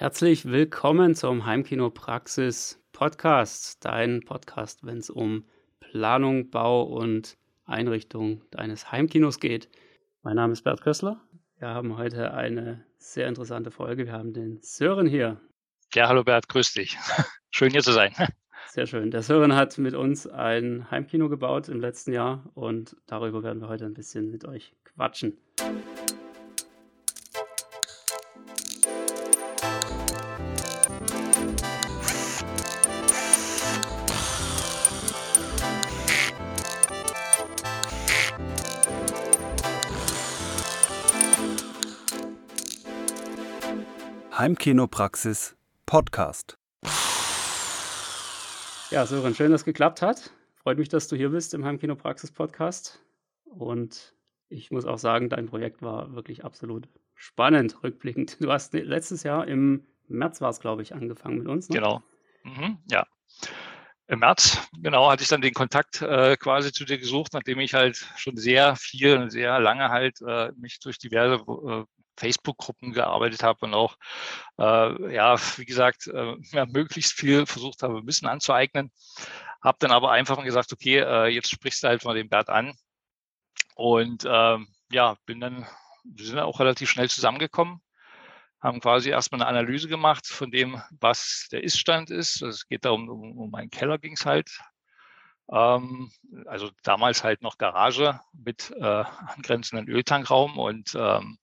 [0.00, 5.42] Herzlich willkommen zum Heimkino Praxis Podcast, dein Podcast, wenn es um
[5.80, 9.68] Planung, Bau und Einrichtung deines Heimkinos geht.
[10.22, 11.20] Mein Name ist Bert Kössler.
[11.58, 14.06] Wir haben heute eine sehr interessante Folge.
[14.06, 15.40] Wir haben den Sören hier.
[15.92, 16.96] Ja, hallo Bert, grüß dich.
[17.50, 18.14] Schön hier zu sein.
[18.68, 19.10] Sehr schön.
[19.10, 23.68] Der Sören hat mit uns ein Heimkino gebaut im letzten Jahr und darüber werden wir
[23.68, 25.38] heute ein bisschen mit euch quatschen.
[44.48, 46.56] Heimkinopraxis Podcast.
[48.90, 50.32] Ja, Sören, schön, dass es geklappt hat.
[50.54, 53.04] Freut mich, dass du hier bist im Heimkinopraxis Podcast.
[53.44, 54.14] Und
[54.48, 58.42] ich muss auch sagen, dein Projekt war wirklich absolut spannend, rückblickend.
[58.42, 61.68] Du hast letztes Jahr im März war es, glaube ich, angefangen mit uns.
[61.68, 61.74] Ne?
[61.74, 62.02] Genau.
[62.44, 63.06] Mhm, ja.
[64.06, 67.74] Im März, genau, hatte ich dann den Kontakt äh, quasi zu dir gesucht, nachdem ich
[67.74, 71.84] halt schon sehr viel und sehr lange halt äh, mich durch diverse äh,
[72.18, 73.96] Facebook-Gruppen gearbeitet habe und auch,
[74.58, 78.90] äh, ja, wie gesagt, äh, ja, möglichst viel versucht habe, Wissen anzueignen.
[79.62, 82.74] Habe dann aber einfach gesagt, okay, äh, jetzt sprichst du halt mal den Bert an.
[83.74, 85.66] Und ähm, ja, bin dann,
[86.04, 87.80] wir sind auch relativ schnell zusammengekommen,
[88.60, 92.42] haben quasi erstmal eine Analyse gemacht von dem, was der Iststand ist.
[92.42, 94.50] Es geht da um, um, um einen Keller ging es halt.
[95.50, 96.10] Ähm,
[96.46, 99.04] also damals halt noch Garage mit äh,
[99.36, 101.38] angrenzenden Öltankraum und ähm,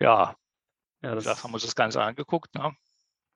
[0.00, 0.36] ja,
[1.02, 2.54] ja das, da haben wir uns das Ganze angeguckt.
[2.54, 2.76] Ne?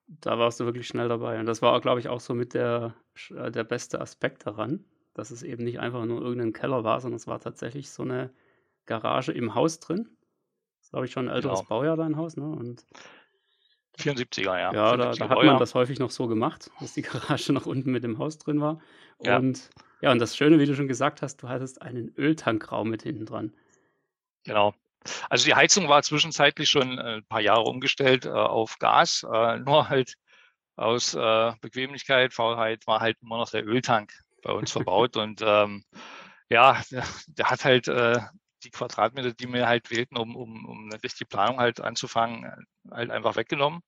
[0.07, 1.39] Da warst du wirklich schnell dabei.
[1.39, 2.95] Und das war, glaube ich, auch so mit der,
[3.29, 7.17] äh, der beste Aspekt daran, dass es eben nicht einfach nur irgendein Keller war, sondern
[7.17, 8.33] es war tatsächlich so eine
[8.85, 10.09] Garage im Haus drin.
[10.77, 11.69] Das ist, glaube ich, schon ein älteres genau.
[11.69, 12.35] Baujahr, dein Haus.
[12.35, 12.45] Ne?
[12.45, 12.85] Und
[13.97, 14.73] 74er, ja.
[14.73, 17.91] Ja, da, da, hat man das häufig noch so gemacht, dass die Garage noch unten
[17.91, 18.81] mit dem Haus drin war.
[19.17, 19.83] Und ja.
[20.01, 23.25] ja, und das Schöne, wie du schon gesagt hast, du hattest einen Öltankraum mit hinten
[23.25, 23.53] dran.
[24.43, 24.73] Genau.
[25.29, 29.57] Also die Heizung war zwischenzeitlich schon äh, ein paar Jahre umgestellt äh, auf Gas, äh,
[29.59, 30.15] nur halt
[30.75, 34.13] aus äh, Bequemlichkeit, Faulheit war halt immer noch der Öltank
[34.43, 35.83] bei uns verbaut und ähm,
[36.49, 38.19] ja, der, der, hat halt äh,
[38.63, 43.09] die Quadratmeter, die wir halt wählten, um, um, um eine richtige Planung halt anzufangen, halt
[43.09, 43.81] einfach weggenommen.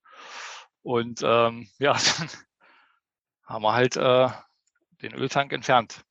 [0.82, 2.30] Und ähm, ja, dann
[3.46, 4.30] haben wir halt äh,
[5.02, 6.04] den Öltank entfernt.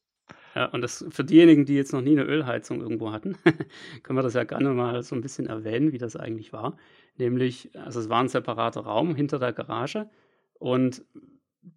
[0.54, 3.36] Ja, und das für diejenigen, die jetzt noch nie eine Ölheizung irgendwo hatten,
[4.02, 6.76] können wir das ja gerne mal so ein bisschen erwähnen, wie das eigentlich war.
[7.16, 10.10] Nämlich, also es war ein separater Raum hinter der Garage
[10.58, 11.04] und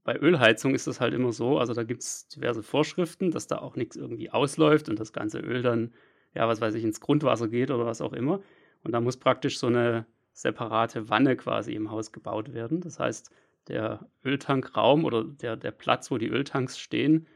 [0.04, 3.60] bei Ölheizung ist das halt immer so, also da gibt es diverse Vorschriften, dass da
[3.60, 5.94] auch nichts irgendwie ausläuft und das ganze Öl dann,
[6.34, 8.42] ja, was weiß ich, ins Grundwasser geht oder was auch immer.
[8.84, 12.82] Und da muss praktisch so eine separate Wanne quasi im Haus gebaut werden.
[12.82, 13.32] Das heißt,
[13.68, 17.28] der Öltankraum oder der, der Platz, wo die Öltanks stehen,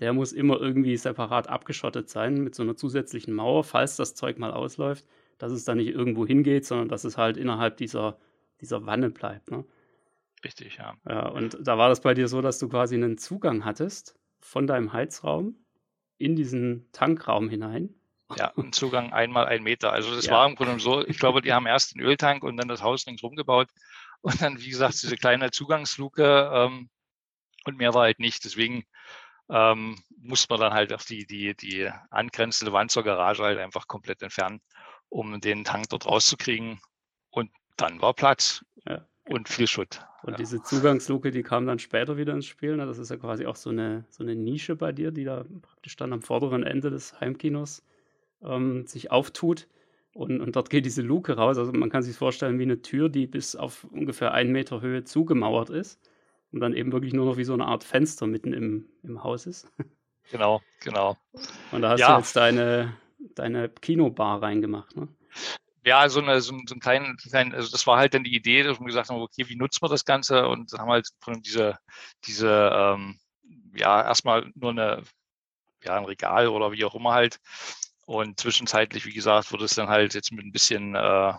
[0.00, 4.38] der muss immer irgendwie separat abgeschottet sein mit so einer zusätzlichen Mauer, falls das Zeug
[4.38, 5.06] mal ausläuft,
[5.38, 8.18] dass es dann nicht irgendwo hingeht, sondern dass es halt innerhalb dieser,
[8.60, 9.50] dieser Wanne bleibt.
[9.50, 9.64] Ne?
[10.44, 10.94] Richtig, ja.
[11.08, 14.66] Ja, und da war das bei dir so, dass du quasi einen Zugang hattest von
[14.66, 15.56] deinem Heizraum
[16.16, 17.94] in diesen Tankraum hinein.
[18.36, 19.92] Ja, ein Zugang einmal ein Meter.
[19.92, 20.32] Also das ja.
[20.32, 23.06] war im Grunde so, ich glaube, die haben erst den Öltank und dann das Haus
[23.06, 23.68] ringsrum gebaut
[24.20, 26.88] und dann, wie gesagt, diese kleine Zugangsluke ähm,
[27.64, 28.44] und mehr war halt nicht.
[28.44, 28.84] Deswegen
[29.50, 33.88] ähm, muss man dann halt auch die, die, die angrenzende Wand zur Garage halt einfach
[33.88, 34.60] komplett entfernen,
[35.08, 36.80] um den Tank dort rauszukriegen.
[37.30, 39.04] Und dann war Platz ja.
[39.24, 40.04] und viel Schutt.
[40.22, 40.36] Und ja.
[40.36, 42.76] diese Zugangsluke, die kam dann später wieder ins Spiel.
[42.76, 42.86] Ne?
[42.86, 45.96] Das ist ja quasi auch so eine, so eine Nische bei dir, die da praktisch
[45.96, 47.82] dann am vorderen Ende des Heimkinos
[48.42, 49.66] ähm, sich auftut.
[50.12, 51.56] Und, und dort geht diese Luke raus.
[51.56, 55.04] Also man kann sich vorstellen wie eine Tür, die bis auf ungefähr einen Meter Höhe
[55.04, 56.00] zugemauert ist
[56.52, 59.46] und dann eben wirklich nur noch wie so eine Art Fenster mitten im, im Haus
[59.46, 59.70] ist.
[60.30, 61.16] Genau, genau.
[61.72, 62.12] Und da hast ja.
[62.12, 62.96] du jetzt deine,
[63.34, 65.08] deine Kinobar reingemacht, ne?
[65.84, 68.62] Ja, so, eine, so, so ein kleinen, kleinen, also das war halt dann die Idee,
[68.62, 70.46] dass wir gesagt haben, okay, wie nutzt man das Ganze?
[70.46, 71.78] Und haben halt von diese,
[72.26, 73.18] diese, ähm,
[73.74, 75.02] ja, erstmal nur eine,
[75.82, 77.40] ja, ein Regal oder wie auch immer halt.
[78.04, 81.32] Und zwischenzeitlich, wie gesagt, wurde es dann halt jetzt mit ein bisschen, äh,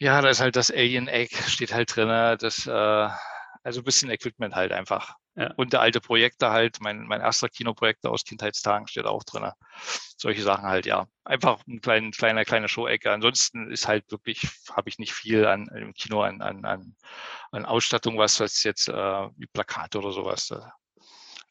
[0.00, 2.08] ja, da ist halt das Alien Egg, steht halt drin,
[2.40, 3.08] das, äh,
[3.62, 5.14] also ein bisschen Equipment halt einfach.
[5.36, 5.52] Ja.
[5.56, 9.48] Und der alte Projekte halt, mein, mein erster Kinoprojektor aus Kindheitstagen steht auch drin.
[10.16, 11.06] Solche Sachen halt, ja.
[11.24, 13.12] Einfach ein klein, kleiner, kleine Show-Ecke.
[13.12, 16.96] Ansonsten ist halt wirklich, habe ich nicht viel an im Kino an, an, an,
[17.52, 20.52] an Ausstattung, was, was jetzt äh, wie Plakate oder sowas.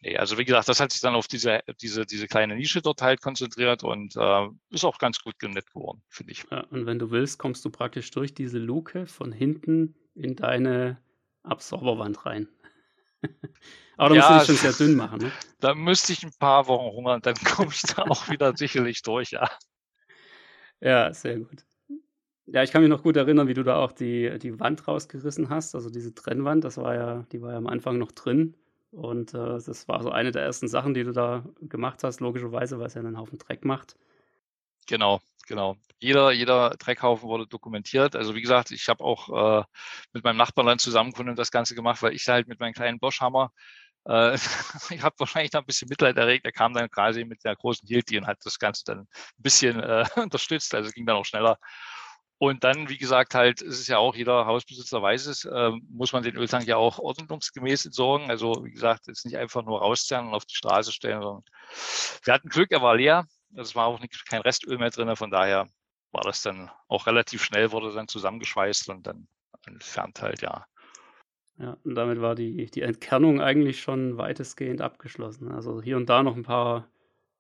[0.02, 3.02] Nee, also wie gesagt, das hat sich dann auf diese, diese, diese kleine Nische dort
[3.02, 6.44] halt konzentriert und äh, ist auch ganz gut nett geworden, finde ich.
[6.52, 11.02] Ja, und wenn du willst, kommst du praktisch durch diese Luke von hinten in deine
[11.48, 12.48] Absorberwand rein.
[13.98, 15.34] Aber da Ja, musst du dich schon sehr dünn machen, ne?
[15.60, 19.32] Da müsste ich ein paar Wochen hungern, dann komme ich da auch wieder sicherlich durch,
[19.32, 19.50] ja.
[20.82, 21.66] Ja, sehr gut.
[22.48, 25.50] Ja, ich kann mich noch gut erinnern, wie du da auch die, die Wand rausgerissen
[25.50, 28.56] hast, also diese Trennwand, das war ja, die war ja am Anfang noch drin.
[28.92, 32.80] Und äh, das war so eine der ersten Sachen, die du da gemacht hast, logischerweise,
[32.80, 33.98] weil es ja einen Haufen Dreck macht.
[34.88, 35.76] Genau, genau.
[36.00, 38.16] Jeder, jeder Dreckhaufen wurde dokumentiert.
[38.16, 39.64] Also wie gesagt, ich habe auch äh,
[40.14, 43.52] mit meinem Nachbarn dann zusammen das Ganze gemacht, weil ich halt mit meinem kleinen Bosch-Hammer,
[44.06, 44.36] äh,
[44.92, 46.46] ich habe wahrscheinlich da ein bisschen Mitleid erregt.
[46.46, 49.08] Er kam dann quasi mit der großen Hilti und hat das Ganze dann ein
[49.38, 50.74] bisschen äh, unterstützt.
[50.76, 51.58] Also ging dann auch schneller.
[52.40, 56.14] Und dann, wie gesagt, halt, es ist ja auch, jeder Hausbesitzer weiß es, äh, muss
[56.14, 58.30] man den Öltank ja auch ordnungsgemäß entsorgen.
[58.30, 61.44] Also, wie gesagt, jetzt nicht einfach nur rauszerren und auf die Straße stellen, sondern
[62.24, 63.26] wir hatten Glück, er war leer.
[63.56, 65.16] Es war auch nicht, kein Restöl mehr drin.
[65.16, 65.68] Von daher
[66.12, 69.28] war das dann auch relativ schnell, wurde dann zusammengeschweißt und dann
[69.66, 70.66] entfernt halt, ja.
[71.60, 75.52] Ja, und damit war die, die Entkernung eigentlich schon weitestgehend abgeschlossen.
[75.52, 76.88] Also hier und da noch ein paar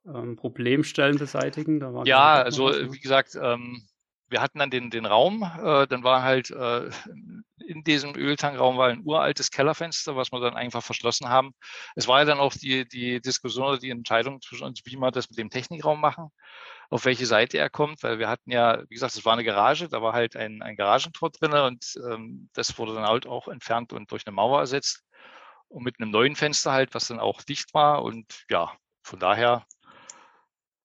[0.05, 1.79] ähm, Problemstellen beseitigen.
[1.79, 3.87] Da war ja, also wie gesagt, ähm,
[4.29, 6.89] wir hatten dann den, den Raum, äh, dann war halt äh,
[7.67, 11.51] in diesem Öltankraum war ein uraltes Kellerfenster, was wir dann einfach verschlossen haben.
[11.95, 15.11] Es war ja dann auch die, die Diskussion oder die Entscheidung zwischen uns, wie wir
[15.11, 16.29] das mit dem Technikraum machen,
[16.89, 19.89] auf welche Seite er kommt, weil wir hatten ja, wie gesagt, es war eine Garage,
[19.89, 23.91] da war halt ein, ein Garagentor drin und ähm, das wurde dann halt auch entfernt
[23.91, 25.03] und durch eine Mauer ersetzt
[25.67, 28.71] und mit einem neuen Fenster halt, was dann auch dicht war und ja,
[29.03, 29.65] von daher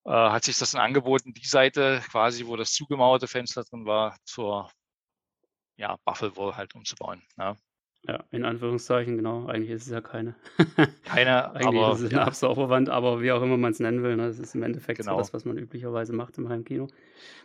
[0.04, 4.16] äh, hat sich das dann angeboten, die Seite quasi, wo das zugemauerte Fenster drin war,
[4.24, 4.68] zur
[5.76, 7.22] ja, Buffalo halt umzubauen.
[7.38, 7.56] Ja.
[8.06, 8.24] ja.
[8.30, 9.46] in Anführungszeichen, genau.
[9.46, 10.34] Eigentlich ist es ja keine.
[11.04, 12.26] keine, Eigentlich aber, ist es eine ja.
[12.26, 15.12] Absauberwand, aber wie auch immer man es nennen will, ne, das ist im Endeffekt genau.
[15.12, 16.88] so das, was man üblicherweise macht im Heimkino.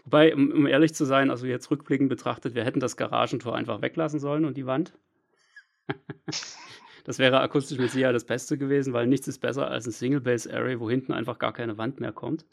[0.06, 3.82] Wobei, um, um ehrlich zu sein, also jetzt rückblickend betrachtet, wir hätten das Garagentor einfach
[3.82, 4.94] weglassen sollen und die Wand.
[7.08, 10.82] Das wäre akustisch mit Sicherheit das Beste gewesen, weil nichts ist besser als ein Single-Base-Array,
[10.82, 12.46] wo hinten einfach gar keine Wand mehr kommt.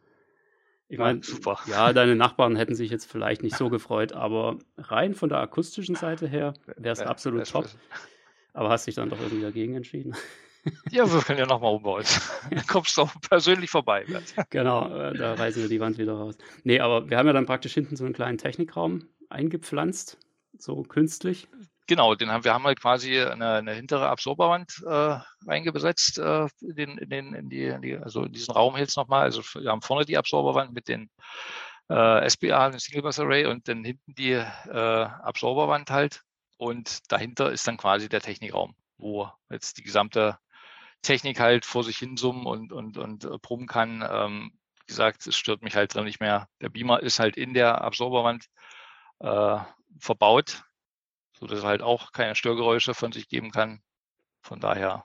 [0.88, 5.14] Ich meine, ja, ja, deine Nachbarn hätten sich jetzt vielleicht nicht so gefreut, aber rein
[5.14, 7.69] von der akustischen Seite her wäre es absolut top.
[8.52, 10.14] Aber hast dich dann doch irgendwie dagegen entschieden.
[10.90, 12.04] Ja, wir können ja nochmal umbauen.
[12.50, 14.06] Dann kommst du auch persönlich vorbei.
[14.48, 16.38] genau, äh, da reißen wir die Wand wieder raus.
[16.62, 20.16] Nee, aber wir haben ja dann praktisch hinten so einen kleinen Technikraum eingepflanzt,
[20.56, 21.48] so künstlich.
[21.86, 26.96] Genau, den haben wir haben halt quasi eine, eine hintere Absorberwand äh, reingesetzt äh, in,
[26.96, 29.25] in, in, die, in die, also in diesen Raum jetzt nochmal.
[29.25, 31.10] Also wir haben vorne die Absorberwand mit den
[31.90, 36.22] äh, SBA, den Single Bus Array und dann hinten die äh, Absorberwand halt.
[36.56, 40.38] Und dahinter ist dann quasi der Technikraum, wo jetzt die gesamte
[41.02, 44.02] Technik halt vor sich hin summen und, und, und äh, brummen kann.
[44.08, 46.48] Ähm, wie gesagt, es stört mich halt drin nicht mehr.
[46.62, 48.46] Der Beamer ist halt in der Absorberwand
[49.20, 49.58] äh,
[49.98, 50.64] verbaut
[51.44, 53.81] sodass er halt auch keine Störgeräusche von sich geben kann.
[54.43, 55.05] Von daher,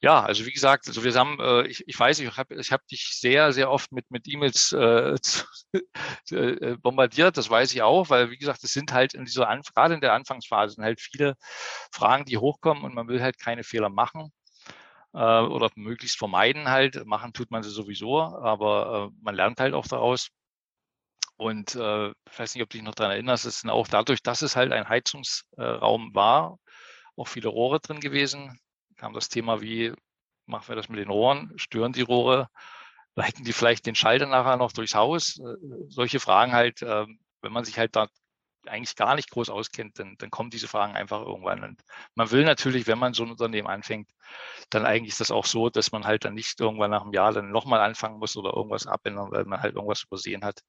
[0.00, 2.86] ja, also wie gesagt, also wir haben, äh, ich, ich weiß, ich habe ich hab
[2.88, 5.16] dich sehr, sehr oft mit, mit E-Mails äh,
[6.30, 9.72] äh, bombardiert, das weiß ich auch, weil wie gesagt, es sind halt in dieser, Anf
[9.72, 11.36] gerade in der Anfangsphase sind halt viele
[11.92, 14.32] Fragen, die hochkommen und man will halt keine Fehler machen
[15.14, 17.06] äh, oder möglichst vermeiden halt.
[17.06, 20.28] Machen tut man sie sowieso, aber äh, man lernt halt auch daraus.
[21.36, 24.22] Und äh, ich weiß nicht, ob du dich noch daran erinnerst, es sind auch dadurch,
[24.22, 26.58] dass es halt ein Heizungsraum war,
[27.16, 28.58] auch viele Rohre drin gewesen.
[28.96, 29.92] Kam das Thema, wie
[30.46, 31.52] machen wir das mit den Rohren?
[31.56, 32.48] Stören die Rohre?
[33.16, 35.38] Leiten die vielleicht den Schalter nachher noch durchs Haus?
[35.38, 35.56] Äh,
[35.88, 37.06] solche Fragen halt, äh,
[37.42, 38.08] wenn man sich halt da
[38.66, 41.62] eigentlich gar nicht groß auskennt, dann, dann kommen diese Fragen einfach irgendwann.
[41.64, 41.82] Und
[42.14, 44.08] man will natürlich, wenn man so ein Unternehmen anfängt,
[44.70, 47.50] dann eigentlich das auch so, dass man halt dann nicht irgendwann nach einem Jahr dann
[47.50, 50.60] nochmal anfangen muss oder irgendwas abändern, weil man halt irgendwas übersehen hat.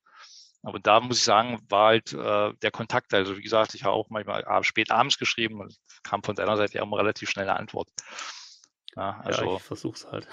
[0.65, 3.13] Aber da muss ich sagen, war halt äh, der Kontakt.
[3.13, 6.79] Also wie gesagt, ich habe auch manchmal spät abends geschrieben und kam von deiner Seite
[6.79, 7.88] ja immer relativ schnell eine Antwort.
[8.95, 10.27] Ja, also, ja ich versuch's halt.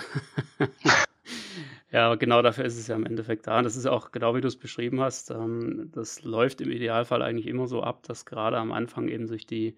[1.93, 3.59] ja, genau dafür ist es ja im Endeffekt da.
[3.59, 5.31] Und das ist auch genau wie du es beschrieben hast.
[5.31, 9.47] Ähm, das läuft im Idealfall eigentlich immer so ab, dass gerade am Anfang eben sich
[9.47, 9.77] die,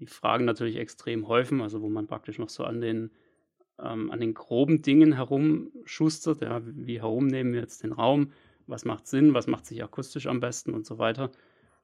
[0.00, 3.10] die Fragen natürlich extrem häufen, also wo man praktisch noch so an den
[3.78, 6.42] ähm, an den groben Dingen herumschustert.
[6.42, 8.32] Ja, wie herum nehmen wir jetzt den Raum?
[8.66, 11.30] Was macht Sinn, was macht sich akustisch am besten und so weiter.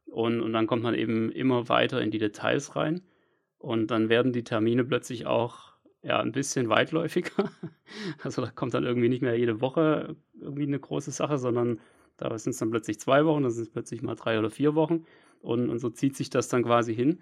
[0.06, 3.02] Und, und dann kommt man eben immer weiter in die Details rein.
[3.58, 7.50] Und dann werden die Termine plötzlich auch ja, ein bisschen weitläufiger.
[8.22, 11.80] Also da kommt dann irgendwie nicht mehr jede Woche irgendwie eine große Sache, sondern
[12.16, 14.76] da sind es dann plötzlich zwei Wochen, dann sind es plötzlich mal drei oder vier
[14.76, 15.06] Wochen.
[15.40, 17.18] Und, und so zieht sich das dann quasi hin,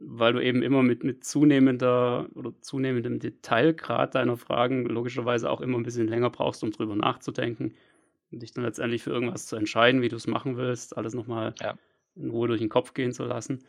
[0.00, 5.78] weil du eben immer mit, mit zunehmender oder zunehmendem Detailgrad deiner Fragen logischerweise auch immer
[5.78, 7.74] ein bisschen länger brauchst, um drüber nachzudenken
[8.38, 11.74] dich dann letztendlich für irgendwas zu entscheiden, wie du es machen willst, alles nochmal ja.
[12.14, 13.64] in Ruhe durch den Kopf gehen zu lassen.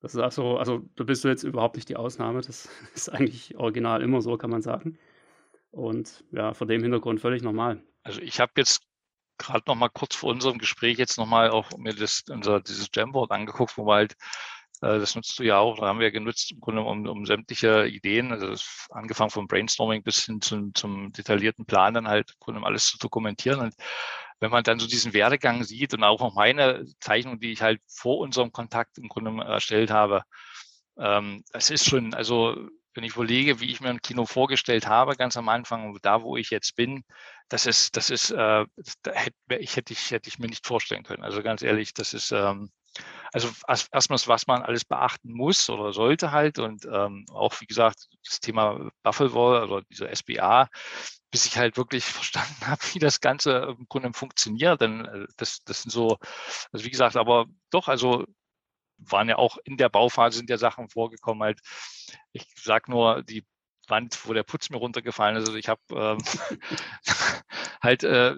[0.00, 2.40] Das ist auch so also, da bist du jetzt überhaupt nicht die Ausnahme.
[2.40, 4.98] Das ist eigentlich original immer so, kann man sagen.
[5.70, 7.82] Und ja, vor dem Hintergrund völlig normal.
[8.02, 8.82] Also, ich habe jetzt
[9.38, 12.88] gerade noch mal kurz vor unserem Gespräch jetzt noch mal auch mir das unser dieses
[12.92, 14.14] Jamboard angeguckt, wo wir halt
[14.80, 18.32] das nutzt du ja auch, da haben wir genutzt im Grunde um, um sämtliche Ideen,
[18.32, 18.54] also
[18.90, 22.98] angefangen vom Brainstorming bis hin zum, zum detaillierten Plan dann halt im Grunde alles zu
[22.98, 23.60] dokumentieren.
[23.60, 23.74] Und
[24.40, 27.80] wenn man dann so diesen Werdegang sieht und auch noch meine Zeichnung, die ich halt
[27.86, 30.22] vor unserem Kontakt im Grunde erstellt habe,
[30.98, 32.56] ähm, das ist schon, also
[32.94, 36.36] wenn ich überlege, wie ich mir ein Kino vorgestellt habe, ganz am Anfang, da wo
[36.36, 37.04] ich jetzt bin,
[37.48, 38.64] das ist, das ist, äh,
[39.02, 41.22] da hätte ich, hätte ich, hätte ich mir nicht vorstellen können.
[41.22, 42.70] Also ganz ehrlich, das ist, ähm,
[43.32, 48.08] also erstmals, was man alles beachten muss oder sollte halt und ähm, auch, wie gesagt,
[48.24, 50.68] das Thema Buffalo oder diese SBA,
[51.30, 54.80] bis ich halt wirklich verstanden habe, wie das Ganze im Grunde funktioniert.
[54.80, 56.18] Denn äh, das, das sind so,
[56.72, 58.24] also wie gesagt, aber doch, also
[58.98, 61.60] waren ja auch in der Bauphase sind ja Sachen vorgekommen halt.
[62.32, 63.46] Ich sag nur die
[63.88, 65.48] Wand, wo der Putz mir runtergefallen ist.
[65.48, 66.18] Also ich habe ähm,
[67.82, 68.36] halt äh,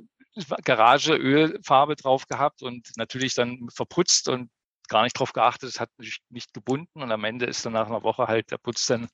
[0.64, 4.50] Garage Ölfarbe drauf gehabt und natürlich dann verputzt und
[4.88, 5.68] gar nicht drauf geachtet.
[5.70, 8.86] Es hat nicht gebunden und am Ende ist dann nach einer Woche halt der Putz
[8.86, 9.08] dann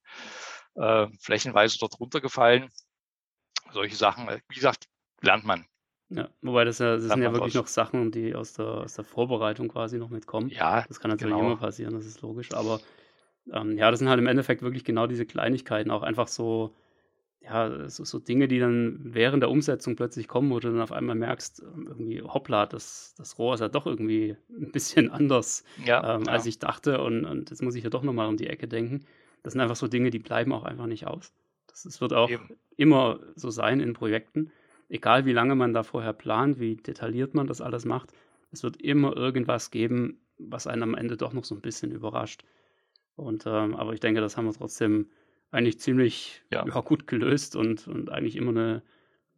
[0.75, 2.69] äh, flächenweise dort runtergefallen.
[3.73, 4.87] Solche Sachen, äh, wie gesagt,
[5.21, 5.67] lernt man.
[6.11, 9.05] Ja, wobei das ja, das sind ja wirklich noch Sachen, die aus der, aus der
[9.05, 10.49] Vorbereitung quasi noch mitkommen.
[10.49, 11.47] Ja, das kann natürlich genau.
[11.47, 12.53] immer passieren, das ist logisch.
[12.55, 12.81] Aber
[13.53, 16.75] ähm, ja, das sind halt im Endeffekt wirklich genau diese Kleinigkeiten, auch einfach so,
[17.49, 20.93] ja, so, so Dinge, die dann während der Umsetzung plötzlich kommen, wo du dann auf
[20.93, 25.65] einmal merkst, ähm, irgendwie, hoppla, das, das Rohr ist ja doch irgendwie ein bisschen anders,
[25.85, 28.49] ja, ähm, als ich dachte und, und jetzt muss ich ja doch nochmal um die
[28.49, 29.05] Ecke denken.
[29.43, 31.33] Das sind einfach so Dinge, die bleiben auch einfach nicht aus.
[31.69, 32.51] Das, das wird auch Eben.
[32.77, 34.51] immer so sein in Projekten
[34.89, 38.13] egal wie lange man da vorher plant, wie detailliert man das alles macht,
[38.51, 42.45] es wird immer irgendwas geben, was einen am Ende doch noch so ein bisschen überrascht.
[43.17, 45.11] Und ähm, aber ich denke, das haben wir trotzdem
[45.51, 46.67] eigentlich ziemlich ja.
[46.67, 48.83] Ja, gut gelöst und, und eigentlich immer eine,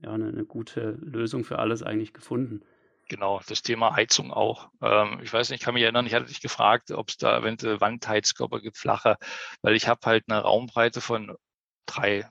[0.03, 2.63] ja, eine, eine, gute Lösung für alles eigentlich gefunden.
[3.09, 4.71] Genau, das Thema Heizung auch.
[4.81, 7.39] Ähm, ich weiß nicht, ich kann mich erinnern, ich hatte dich gefragt, ob es da
[7.39, 9.17] eventuell Wandheizkörper gibt, flache,
[9.63, 11.37] weil ich habe halt eine Raumbreite von
[11.87, 12.29] drei,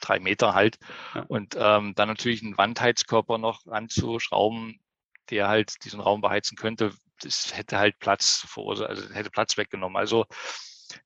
[0.00, 0.78] drei Meter halt.
[1.14, 1.24] Ja.
[1.28, 4.80] Und ähm, dann natürlich einen Wandheizkörper noch anzuschrauben,
[5.30, 6.92] der halt diesen Raum beheizen könnte,
[7.22, 9.96] das hätte halt Platz verursacht, also hätte Platz weggenommen.
[9.96, 10.26] Also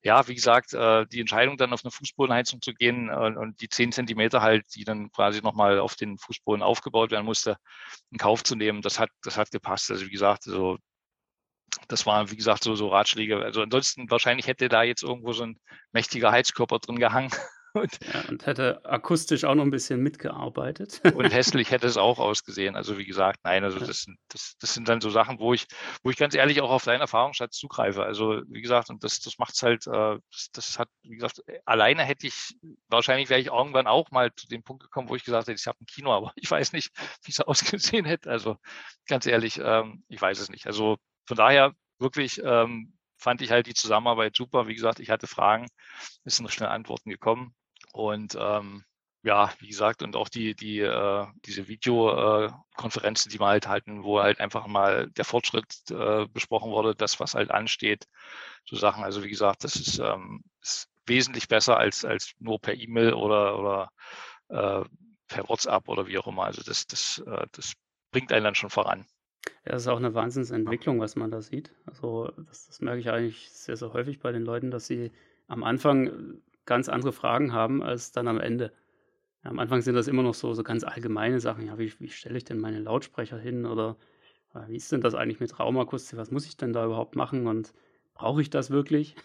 [0.03, 3.69] ja, wie gesagt, äh, die Entscheidung dann auf eine Fußbodenheizung zu gehen äh, und die
[3.69, 7.57] zehn Zentimeter halt, die dann quasi nochmal auf den Fußboden aufgebaut werden musste,
[8.11, 9.91] in Kauf zu nehmen, das hat, das hat gepasst.
[9.91, 10.79] Also wie gesagt, so
[11.89, 13.43] das waren, wie gesagt, so, so Ratschläge.
[13.43, 15.59] Also ansonsten wahrscheinlich hätte da jetzt irgendwo so ein
[15.93, 17.31] mächtiger Heizkörper drin gehangen.
[17.75, 21.01] Und, ja, und hätte akustisch auch noch ein bisschen mitgearbeitet.
[21.15, 22.77] Und hässlich hätte es auch ausgesehen.
[22.77, 25.67] Also wie gesagt, nein, also das, das, das sind dann so Sachen, wo ich,
[26.03, 28.03] wo ich ganz ehrlich auch auf deinen Erfahrungsschatz zugreife.
[28.03, 31.43] Also wie gesagt, und das, das macht es halt, äh, das, das hat, wie gesagt,
[31.65, 32.57] alleine hätte ich,
[32.89, 35.67] wahrscheinlich wäre ich irgendwann auch mal zu dem Punkt gekommen, wo ich gesagt hätte, ich
[35.67, 36.91] habe ein Kino, aber ich weiß nicht,
[37.25, 38.31] wie es ausgesehen hätte.
[38.31, 38.57] Also
[39.07, 40.67] ganz ehrlich, ähm, ich weiß es nicht.
[40.67, 44.67] Also von daher wirklich ähm, fand ich halt die Zusammenarbeit super.
[44.67, 45.69] Wie gesagt, ich hatte Fragen,
[46.25, 47.55] es sind schnell Antworten gekommen.
[47.93, 48.85] Und ähm,
[49.23, 54.21] ja, wie gesagt, und auch die, die, äh, diese Videokonferenzen, die wir halt halten, wo
[54.21, 58.07] halt einfach mal der Fortschritt äh, besprochen wurde, das, was halt ansteht,
[58.65, 59.05] so Sachen.
[59.05, 63.59] Also wie gesagt, das ist, ähm, ist wesentlich besser als, als nur per E-Mail oder,
[63.59, 63.91] oder
[64.49, 64.85] äh,
[65.29, 66.45] per WhatsApp oder wie auch immer.
[66.45, 67.75] Also das, das, äh, das
[68.11, 69.07] bringt einen dann schon voran.
[69.65, 71.73] Ja, das ist auch eine Wahnsinnsentwicklung, was man da sieht.
[71.87, 75.13] Also das, das merke ich eigentlich sehr, sehr häufig bei den Leuten, dass sie
[75.47, 78.73] am Anfang ganz andere Fragen haben als dann am Ende.
[79.45, 81.67] Ja, am Anfang sind das immer noch so, so ganz allgemeine Sachen.
[81.67, 83.67] Ja, wie, wie stelle ich denn meine Lautsprecher hin?
[83.67, 83.97] Oder
[84.55, 86.19] äh, wie ist denn das eigentlich mit Raumakustik?
[86.19, 87.47] Was muss ich denn da überhaupt machen?
[87.47, 87.73] Und
[88.15, 89.17] brauche ich das wirklich?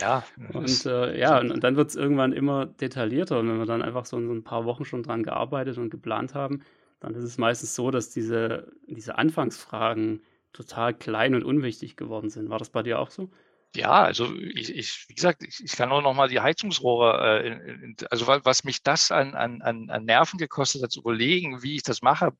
[0.00, 0.24] Ja.
[0.52, 3.38] und äh, ja, und, und dann wird es irgendwann immer detaillierter.
[3.38, 6.34] Und wenn wir dann einfach so, so ein paar Wochen schon dran gearbeitet und geplant
[6.34, 6.62] haben,
[7.00, 10.22] dann ist es meistens so, dass diese, diese Anfangsfragen
[10.52, 12.48] total klein und unwichtig geworden sind.
[12.48, 13.30] War das bei dir auch so?
[13.76, 17.46] Ja, also ich, ich wie gesagt, ich, ich kann auch noch mal die Heizungsrohre, äh,
[17.48, 21.74] in, in, also was mich das an, an, an Nerven gekostet hat, zu überlegen, wie
[21.76, 22.32] ich das mache.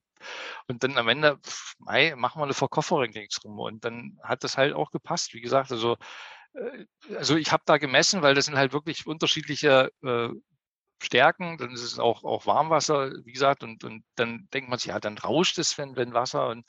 [0.69, 3.13] Und dann am Ende, pff, mei, machen wir eine Verkofferung
[3.45, 3.59] rum.
[3.59, 5.35] Und dann hat das halt auch gepasst.
[5.35, 5.97] Wie gesagt, also,
[6.55, 6.87] äh,
[7.17, 10.29] also ich habe da gemessen, weil das sind halt wirklich unterschiedliche äh,
[11.03, 11.59] Stärken.
[11.59, 15.01] Dann ist es auch, auch Warmwasser, wie gesagt, und, und dann denkt man sich, ja,
[15.01, 16.49] dann rauscht es, wenn, wenn Wasser.
[16.49, 16.65] Und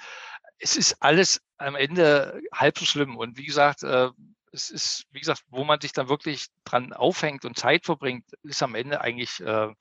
[0.59, 3.17] es ist alles am Ende halb so schlimm.
[3.17, 4.09] Und wie gesagt, äh,
[4.55, 8.63] es ist, wie gesagt, wo man sich dann wirklich dran aufhängt und Zeit verbringt, ist
[8.63, 9.73] am Ende eigentlich, äh,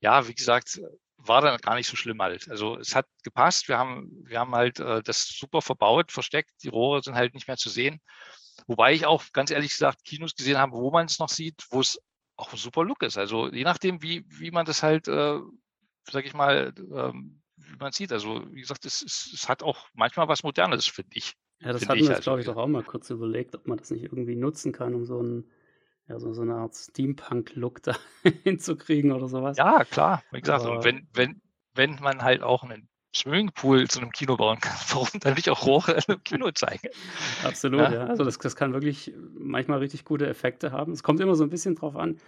[0.00, 0.80] ja, wie gesagt,
[1.18, 2.48] war dann gar nicht so schlimm halt.
[2.50, 3.68] Also es hat gepasst.
[3.68, 6.50] Wir haben, wir haben halt äh, das super verbaut, versteckt.
[6.62, 8.00] Die Rohre sind halt nicht mehr zu sehen.
[8.66, 11.80] Wobei ich auch ganz ehrlich gesagt Kinos gesehen habe, wo man es noch sieht, wo
[11.80, 12.00] es
[12.36, 13.18] auch ein super Look ist.
[13.18, 15.38] Also je nachdem, wie, wie man das halt, äh,
[16.10, 18.12] sag ich mal, ähm, wie man sieht.
[18.12, 21.34] Also wie gesagt, es, es, es hat auch manchmal was Modernes, finde ich.
[21.60, 22.22] Ja, das hatten wir uns, also.
[22.22, 25.04] glaube ich, doch auch mal kurz überlegt, ob man das nicht irgendwie nutzen kann, um
[25.04, 25.44] so, ein,
[26.08, 27.96] ja, so, so eine Art Steampunk-Look da
[28.44, 29.56] hinzukriegen oder sowas.
[29.56, 30.22] Ja, klar.
[30.30, 31.40] Wie gesagt, Aber- und wenn, wenn,
[31.74, 35.66] wenn man halt auch einen Swimmingpool zu einem Kino bauen kann, warum dann nicht auch
[35.66, 36.88] Rohre im Kino zeigen?
[37.42, 37.92] Absolut, Ja.
[37.92, 38.06] ja.
[38.06, 40.92] Also das, das kann wirklich manchmal richtig gute Effekte haben.
[40.92, 42.18] Es kommt immer so ein bisschen drauf an.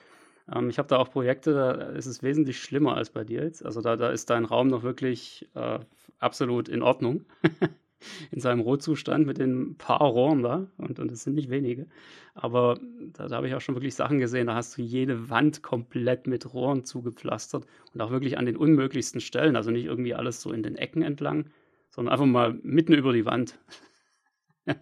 [0.53, 3.65] Ähm, ich habe da auch Projekte, da ist es wesentlich schlimmer als bei dir jetzt.
[3.65, 5.79] Also da, da ist dein Raum noch wirklich äh,
[6.19, 7.25] absolut in Ordnung.
[8.31, 10.69] in seinem Rohzustand mit den paar Rohren da.
[10.77, 11.87] Und, und es sind nicht wenige.
[12.35, 12.79] Aber
[13.13, 16.27] da, da habe ich auch schon wirklich Sachen gesehen, da hast du jede Wand komplett
[16.27, 17.67] mit Rohren zugepflastert.
[17.93, 19.57] Und auch wirklich an den unmöglichsten Stellen.
[19.57, 21.51] Also nicht irgendwie alles so in den Ecken entlang,
[21.91, 23.59] sondern einfach mal mitten über die Wand.
[24.65, 24.77] das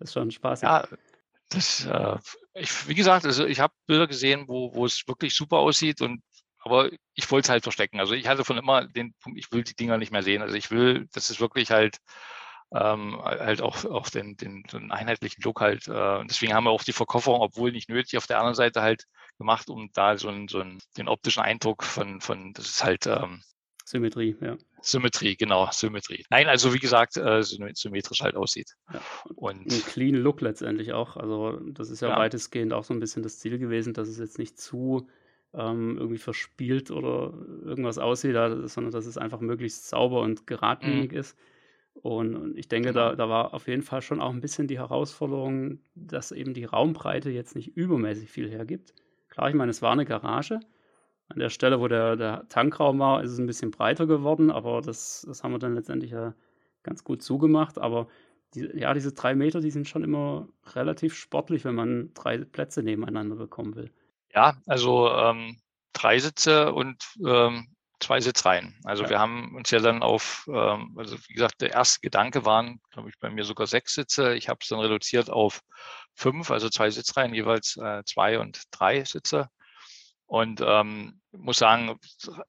[0.00, 0.68] ist schon spaßig.
[0.68, 0.86] Ja,
[1.50, 2.16] das, äh,
[2.54, 6.22] ich, wie gesagt, also ich habe Bilder gesehen, wo es wirklich super aussieht und
[6.64, 8.00] aber ich wollte es halt verstecken.
[8.00, 10.42] Also ich hatte von immer den Punkt, ich will die Dinger nicht mehr sehen.
[10.42, 11.98] Also ich will, dass es wirklich halt
[12.74, 15.86] ähm, halt auch, auch den, den, den einheitlichen Look halt.
[15.86, 19.04] Äh, deswegen haben wir auch die Verkofferung, obwohl nicht nötig, auf der anderen Seite halt
[19.38, 23.06] gemacht, um da so, ein, so einen, den optischen Eindruck von, von das ist halt
[23.06, 23.42] ähm,
[23.84, 24.56] Symmetrie, ja.
[24.80, 26.24] Symmetrie, genau, Symmetrie.
[26.30, 28.72] Nein, also wie gesagt, äh, symmet- symmetrisch halt aussieht.
[28.92, 29.00] Ja.
[29.34, 31.16] Und Ein clean Look letztendlich auch.
[31.16, 32.16] Also das ist ja, Ja.
[32.16, 35.08] weitestgehend auch so ein bisschen das Ziel gewesen, dass es jetzt nicht zu
[35.54, 37.32] ähm, irgendwie verspielt oder
[37.64, 41.38] irgendwas aussieht, sondern dass es einfach möglichst sauber und geradlinig ist.
[41.94, 43.16] Und, und ich denke, da, Genau.
[43.16, 47.30] da war auf jeden Fall schon auch ein bisschen die Herausforderung, dass eben die Raumbreite
[47.30, 48.94] jetzt nicht übermäßig viel hergibt.
[49.28, 50.60] Klar, ich meine, es war eine Garage.
[51.28, 54.82] An der Stelle, wo der, der Tankraum war, ist es ein bisschen breiter geworden, aber
[54.82, 56.34] das, das haben wir dann letztendlich ja
[56.82, 57.78] ganz gut zugemacht.
[57.78, 58.08] Aber
[58.54, 62.82] die, ja, diese drei Meter, die sind schon immer relativ sportlich, wenn man drei Plätze
[62.82, 63.90] nebeneinander bekommen will.
[64.34, 65.60] Ja, also ähm,
[65.92, 67.68] drei Sitze und ähm,
[68.00, 68.78] zwei Sitzreihen.
[68.84, 69.10] Also Ja.
[69.10, 73.08] wir haben uns ja dann auf, ähm, also wie gesagt, der erste Gedanke waren, glaube
[73.10, 74.34] ich, bei mir sogar sechs Sitze.
[74.34, 75.60] Ich habe es dann reduziert auf
[76.14, 79.48] fünf, also zwei Sitzreihen, jeweils äh, zwei und drei Sitze.
[80.26, 81.98] Und ähm, muss sagen,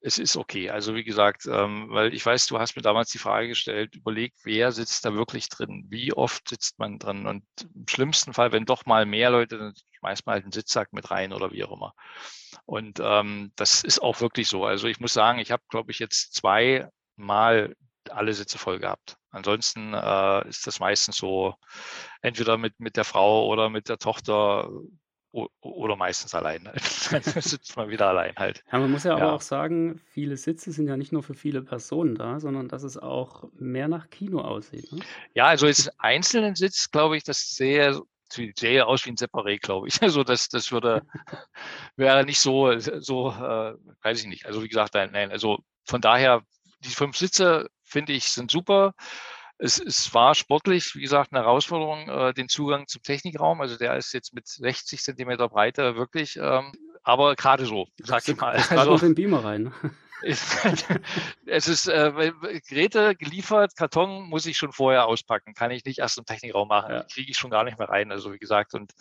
[0.02, 0.70] es ist okay.
[0.70, 4.34] Also wie gesagt, ähm, weil ich weiß, du hast mir damals die Frage gestellt, überleg,
[4.44, 5.86] wer sitzt da wirklich drin?
[5.90, 7.26] Wie oft sitzt man drin?
[7.26, 10.94] Und im schlimmsten Fall, wenn doch mal mehr Leute, dann schmeißt man halt einen Sitzsack
[10.94, 11.94] mit rein oder wie auch immer.
[12.66, 14.66] Und ähm, das ist auch wirklich so.
[14.66, 17.76] Also ich muss sagen, ich habe, glaube ich, jetzt zweimal
[18.10, 19.18] alle Sitze voll gehabt.
[19.32, 21.56] Ansonsten äh, ist das meistens so,
[22.22, 24.70] entweder mit, mit der Frau oder mit der Tochter
[25.62, 26.64] oder meistens allein.
[27.12, 28.64] Dann sitzt man wieder allein halt.
[28.72, 29.34] Ja, man muss ja, aber Ja.
[29.34, 32.98] auch sagen, viele Sitze sind ja nicht nur für viele Personen da, sondern dass es
[32.98, 34.92] auch mehr nach Kino aussieht.
[34.92, 35.02] Ne?
[35.34, 39.88] Ja, also jetzt einzelnen Sitz, glaube ich, das sähe, sähe aus wie ein Separé, glaube
[39.88, 40.02] ich.
[40.02, 41.02] Also das, das würde,
[41.98, 44.46] wäre nicht so, so äh, weiß ich nicht.
[44.46, 46.44] Also wie gesagt, nein, nein, also von daher,
[46.80, 48.94] die fünf Sitze, finde ich, sind super.
[49.58, 53.62] Es, es war sportlich, wie gesagt, eine Herausforderung, äh, den Zugang zum Technikraum.
[53.62, 58.36] Also der ist jetzt mit 60 Zentimeter Breite wirklich, ähm, aber gerade so, sag ich
[58.36, 58.56] mal.
[58.70, 59.74] Also, noch den Beamer rein.
[60.26, 60.44] Ist,
[61.46, 62.32] es ist äh,
[62.68, 66.94] Geräte geliefert, Karton muss ich schon vorher auspacken, kann ich nicht erst im Technikraum machen,
[66.94, 67.04] Ja.
[67.14, 68.12] kriege ich schon gar nicht mehr rein.
[68.12, 68.92] Also wie gesagt, und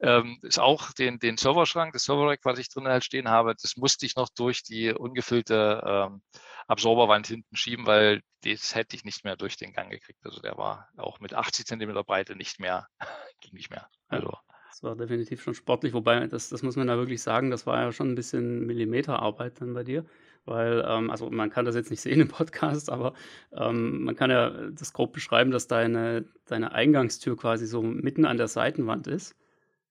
[0.00, 3.76] ähm, ist auch den, den Serverschrank, das Serverrack, was ich drin halt stehen habe, das
[3.76, 6.22] musste ich noch durch die ungefüllte ähm,
[6.66, 10.24] Absorberwand hinten schieben, weil das hätte ich nicht mehr durch den Gang gekriegt.
[10.24, 12.88] Also der war auch mit 80 Zentimeter Breite nicht mehr,
[13.40, 13.88] ging nicht mehr.
[14.08, 14.32] Also
[14.70, 17.80] Das war definitiv schon sportlich, wobei, das, das muss man da wirklich sagen, das war
[17.80, 20.04] ja schon ein bisschen Millimeterarbeit dann bei dir,
[20.44, 23.14] weil, ähm, also man kann das jetzt nicht sehen im Podcast, aber
[23.52, 28.36] ähm, man kann ja das grob beschreiben, dass deine, deine Eingangstür quasi so mitten an
[28.36, 29.34] der Seitenwand ist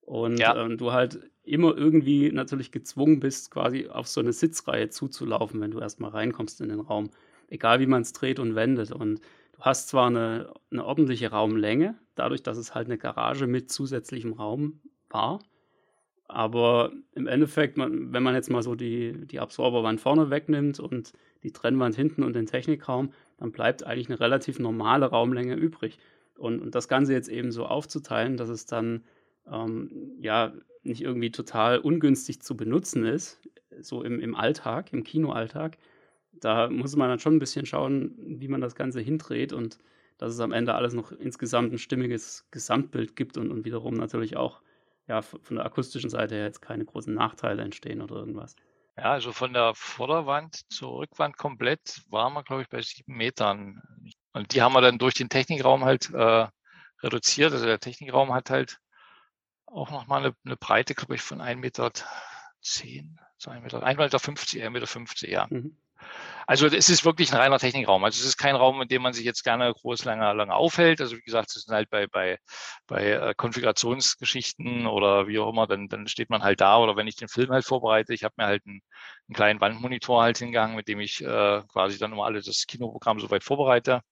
[0.02, 0.56] und Ja.
[0.56, 5.70] ähm, du halt immer irgendwie natürlich gezwungen bist, quasi auf so eine Sitzreihe zuzulaufen, wenn
[5.70, 7.10] du erstmal reinkommst in den Raum,
[7.48, 9.20] egal wie man es dreht und wendet und
[9.56, 14.32] Du hast zwar eine, eine ordentliche Raumlänge, dadurch, dass es halt eine Garage mit zusätzlichem
[14.32, 15.38] Raum war,
[16.26, 21.12] aber im Endeffekt, man, wenn man jetzt mal so die, die Absorberwand vorne wegnimmt und
[21.42, 25.98] die Trennwand hinten und den Technikraum, dann bleibt eigentlich eine relativ normale Raumlänge übrig.
[26.36, 29.04] Und, und das Ganze jetzt eben so aufzuteilen, dass es dann
[29.50, 33.40] ähm, ja nicht irgendwie total ungünstig zu benutzen ist,
[33.80, 35.78] so im, im Alltag, im Kinoalltag,
[36.32, 39.78] da muss man dann schon ein bisschen schauen, wie man das Ganze hindreht und
[40.18, 44.36] dass es am Ende alles noch insgesamt ein stimmiges Gesamtbild gibt und, und wiederum natürlich
[44.36, 44.60] auch
[45.06, 48.56] ja, von der akustischen Seite her jetzt keine großen Nachteile entstehen oder irgendwas.
[48.96, 53.82] Ja, also von der Vorderwand zur Rückwand komplett waren wir, glaube ich, bei sieben Metern.
[54.32, 56.46] Und die haben wir dann durch den Technikraum halt äh,
[57.02, 57.52] reduziert.
[57.52, 58.78] Also der Technikraum hat halt
[59.66, 61.92] auch nochmal eine, eine Breite, glaube ich, von 1,10 Meter,
[62.62, 63.96] 10, 2 Meter, 1,50
[64.70, 65.46] Meter, 1,50 Meter, ja.
[65.50, 65.76] Mhm.
[66.46, 68.04] Also es ist wirklich ein reiner Technikraum.
[68.04, 71.00] Also es ist kein Raum, in dem man sich jetzt gerne groß lange, lange aufhält.
[71.00, 72.38] Also wie gesagt, es sind halt bei, bei,
[72.86, 76.78] bei äh, Konfigurationsgeschichten oder wie auch immer, dann, dann steht man halt da.
[76.78, 78.82] Oder wenn ich den Film halt vorbereite, ich habe mir halt einen,
[79.28, 83.20] einen, kleinen Wandmonitor halt hingegangen, mit dem ich äh, quasi dann immer alles das Kinoprogramm
[83.20, 84.02] soweit vorbereite.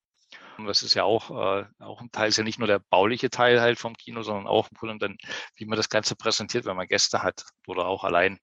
[0.58, 3.30] Und das ist ja auch, äh, auch ein Teil, ist ja nicht nur der bauliche
[3.30, 5.16] Teil halt vom Kino, sondern auch und dann,
[5.56, 8.38] wie man das Ganze präsentiert, wenn man Gäste hat oder auch allein.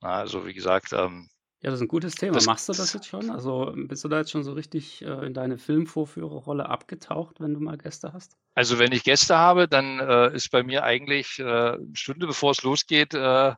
[0.00, 1.28] Na, also wie gesagt, ähm,
[1.62, 2.34] ja, das ist ein gutes Thema.
[2.34, 3.30] Das, Machst du das jetzt schon?
[3.30, 7.60] Also bist du da jetzt schon so richtig äh, in deine Filmvorführerrolle abgetaucht, wenn du
[7.60, 8.36] mal Gäste hast?
[8.54, 12.50] Also wenn ich Gäste habe, dann äh, ist bei mir eigentlich äh, eine Stunde bevor
[12.50, 13.54] es losgeht, äh,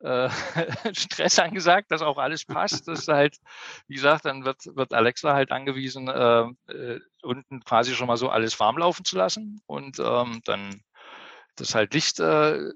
[0.00, 0.30] äh,
[0.94, 2.88] Stress angesagt, dass auch alles passt.
[2.88, 3.36] Das ist halt,
[3.88, 6.46] wie gesagt, dann wird, wird Alexa halt angewiesen, äh,
[7.22, 9.60] unten quasi schon mal so alles warm laufen zu lassen.
[9.66, 10.80] Und ähm, dann
[11.56, 12.70] dass halt Licht äh,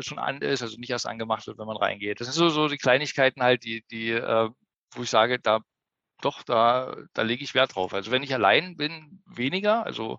[0.00, 2.20] schon an ist, also nicht erst angemacht wird, wenn man reingeht.
[2.20, 4.50] Das sind so, so die Kleinigkeiten halt, die, die, äh,
[4.94, 5.60] wo ich sage, da
[6.20, 7.92] doch, da, da lege ich Wert drauf.
[7.94, 9.84] Also wenn ich allein bin, weniger.
[9.84, 10.18] Also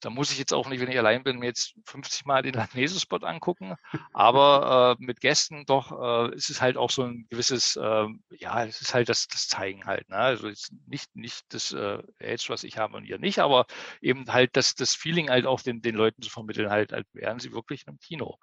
[0.00, 2.54] da muss ich jetzt auch nicht, wenn ich allein bin, mir jetzt 50 Mal den
[2.54, 3.74] Langnese-Spot angucken.
[4.12, 5.92] Aber äh, mit Gästen doch
[6.30, 9.48] äh, ist es halt auch so ein gewisses, äh, ja, es ist halt das, das
[9.48, 10.08] Zeigen halt.
[10.08, 10.16] Ne?
[10.16, 13.66] Also jetzt nicht, nicht das äh, Age, was ich habe und ihr nicht, aber
[14.00, 17.38] eben halt das, das Feeling halt auch den, den Leuten zu vermitteln, halt, halt wären
[17.38, 18.38] sie wirklich im Kino.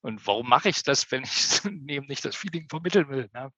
[0.00, 3.28] Und warum mache ich das, wenn ich eben nicht das Feeling vermitteln will?
[3.32, 3.50] Ne?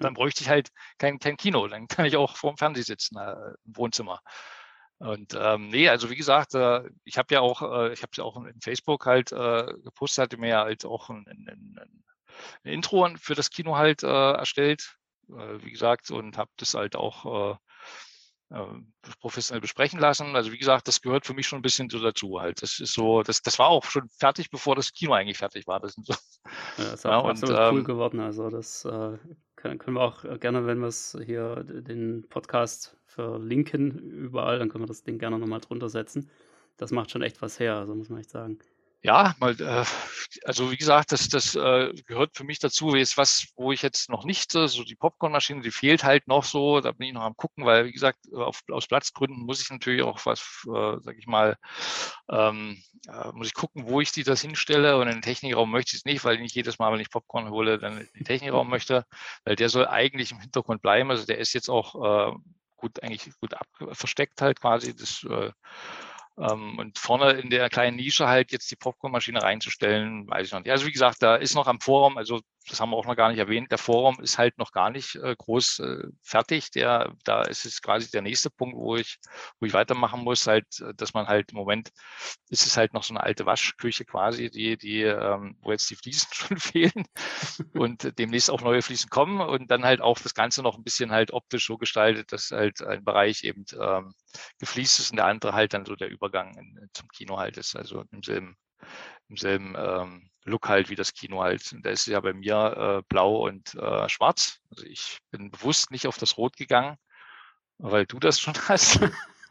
[0.00, 1.66] Dann bräuchte ich halt kein, kein Kino.
[1.68, 3.34] Dann kann ich auch vor dem Fernseher sitzen äh,
[3.64, 4.20] im Wohnzimmer.
[4.98, 8.24] Und ähm, nee, also wie gesagt, äh, ich habe ja auch, äh, ich habe ja
[8.24, 12.04] auch in Facebook halt äh, gepostet, hatte mir ja halt auch ein, ein, ein,
[12.64, 14.96] ein Intro für das Kino halt äh, erstellt,
[15.30, 17.58] äh, wie gesagt, und habe das halt auch
[18.50, 18.66] äh,
[19.20, 20.34] professionell besprechen lassen.
[20.34, 22.62] Also wie gesagt, das gehört für mich schon ein bisschen so dazu halt.
[22.62, 25.80] Das ist so, das, das war auch schon fertig, bevor das Kino eigentlich fertig war.
[25.80, 26.14] Das, so,
[26.76, 28.20] ja, ist auch ja, absolut und, cool ähm, geworden.
[28.20, 28.84] Also das
[29.60, 34.84] können, können wir auch gerne, wenn wir es hier den Podcast verlinken überall, dann können
[34.84, 36.28] wir das Ding gerne nochmal drunter setzen.
[36.76, 38.58] Das macht schon echt was her, also muss man echt sagen
[39.02, 39.84] ja, mal, äh,
[40.44, 42.94] also wie gesagt, das, das äh, gehört für mich dazu.
[42.94, 46.44] Jetzt was, wo ich jetzt noch nicht, äh, so die Popcornmaschine, die fehlt halt noch
[46.44, 46.80] so.
[46.80, 50.02] Da bin ich noch am gucken, weil wie gesagt, auf, aus Platzgründen muss ich natürlich
[50.02, 51.56] auch was, äh, sag ich mal,
[52.30, 54.98] ähm, äh, muss ich gucken, wo ich die das hinstelle.
[54.98, 57.10] Und in den Technikraum möchte ich es nicht, weil ich nicht jedes Mal, wenn ich
[57.10, 59.06] Popcorn hole, dann in den Technikraum möchte,
[59.44, 61.10] weil der soll eigentlich im Hintergrund bleiben.
[61.10, 62.36] Also der ist jetzt auch äh,
[62.76, 64.94] gut, eigentlich gut ab, versteckt halt quasi.
[64.94, 65.52] Das äh,
[66.36, 70.70] und vorne in der kleinen Nische halt jetzt die Popcornmaschine reinzustellen, weiß ich noch nicht.
[70.70, 73.30] Also wie gesagt, da ist noch am Vorraum, also das haben wir auch noch gar
[73.30, 76.70] nicht erwähnt, der Vorraum ist halt noch gar nicht äh, groß äh, fertig.
[76.70, 79.18] Der, da ist es quasi der nächste Punkt, wo ich,
[79.58, 81.90] wo ich weitermachen muss, halt, äh, dass man halt im Moment
[82.50, 85.96] ist es halt noch so eine alte Waschküche quasi, die, die, ähm, wo jetzt die
[85.96, 87.04] Fliesen schon fehlen
[87.74, 91.12] und demnächst auch neue Fliesen kommen und dann halt auch das Ganze noch ein bisschen
[91.12, 94.14] halt optisch so gestaltet, dass halt ein Bereich eben ähm,
[94.58, 97.74] gefliest ist und der andere halt dann so der Übergang in, zum Kino halt ist,
[97.74, 98.56] also im selben,
[99.30, 101.72] im selben ähm, Look halt wie das Kino halt.
[101.72, 104.58] Und da ist ja bei mir äh, blau und äh, schwarz.
[104.70, 106.96] Also ich bin bewusst nicht auf das Rot gegangen,
[107.78, 109.00] weil du das schon hast.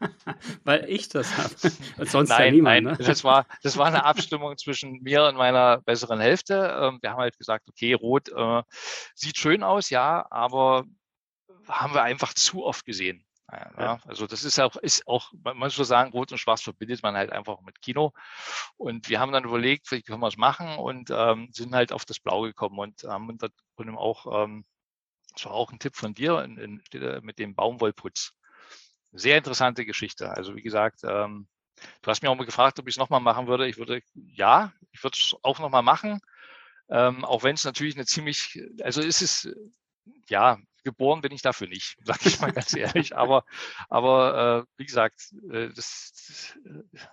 [0.64, 2.06] weil ich das habe.
[2.06, 3.04] Sonst nein, ja niemand, nein, ne?
[3.04, 6.54] das, war, das war eine Abstimmung zwischen mir und meiner besseren Hälfte.
[6.80, 8.62] Ähm, wir haben halt gesagt, okay, Rot äh,
[9.14, 10.84] sieht schön aus, ja, aber
[11.68, 13.24] haben wir einfach zu oft gesehen.
[13.52, 13.98] Ja, ja.
[14.06, 17.16] Also das ist auch, ist auch, man muss so sagen, Rot und Schwarz verbindet man
[17.16, 18.12] halt einfach mit Kino.
[18.76, 22.04] Und wir haben dann überlegt, wie können wir es machen und ähm, sind halt auf
[22.04, 23.52] das Blau gekommen und haben dort
[23.96, 24.64] auch, ähm,
[25.34, 26.82] das war auch ein Tipp von dir, in, in,
[27.22, 28.32] mit dem Baumwollputz.
[29.12, 30.30] Sehr interessante Geschichte.
[30.30, 31.48] Also wie gesagt, ähm,
[32.02, 33.66] du hast mich auch mal gefragt, ob ich es nochmal machen würde.
[33.66, 36.20] Ich würde, ja, ich würde es auch nochmal machen.
[36.88, 39.48] Ähm, auch wenn es natürlich eine ziemlich, also ist es,
[40.28, 43.16] ja, geboren bin ich dafür nicht, sage ich mal ganz ehrlich.
[43.16, 43.44] Aber,
[43.88, 47.06] aber äh, wie gesagt, äh, das, das äh,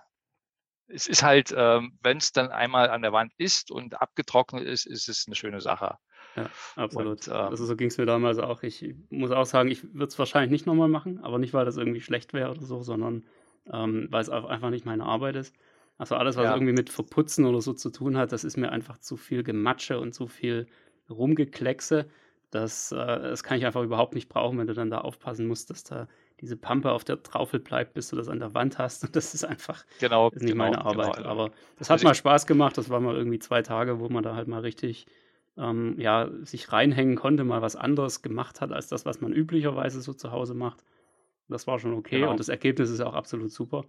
[0.90, 4.86] es ist halt, ähm, wenn es dann einmal an der Wand ist und abgetrocknet ist,
[4.86, 5.98] ist es eine schöne Sache.
[6.34, 7.28] Ja, absolut.
[7.28, 8.62] Und, ähm, also so ging es mir damals auch.
[8.62, 11.76] Ich muss auch sagen, ich würde es wahrscheinlich nicht nochmal machen, aber nicht, weil das
[11.76, 13.26] irgendwie schlecht wäre oder so, sondern
[13.70, 15.54] ähm, weil es einfach nicht meine Arbeit ist.
[15.98, 16.54] Also alles, was ja.
[16.54, 19.98] irgendwie mit Verputzen oder so zu tun hat, das ist mir einfach zu viel Gematsche
[19.98, 20.68] und zu viel
[21.10, 22.08] Rumgekleckse.
[22.50, 25.70] Das, äh, das kann ich einfach überhaupt nicht brauchen, wenn du dann da aufpassen musst,
[25.70, 26.08] dass da
[26.40, 29.04] diese Pampe auf der Traufel bleibt, bis du das an der Wand hast.
[29.04, 31.16] Und das ist einfach genau, ist nicht genau, meine genau, Arbeit.
[31.16, 31.28] Genau.
[31.28, 32.78] Aber das hat also mal Spaß gemacht.
[32.78, 35.06] Das war mal irgendwie zwei Tage, wo man da halt mal richtig
[35.58, 40.00] ähm, ja, sich reinhängen konnte, mal was anderes gemacht hat, als das, was man üblicherweise
[40.00, 40.84] so zu Hause macht.
[41.48, 42.30] Das war schon okay genau.
[42.30, 43.84] und das Ergebnis ist auch absolut super.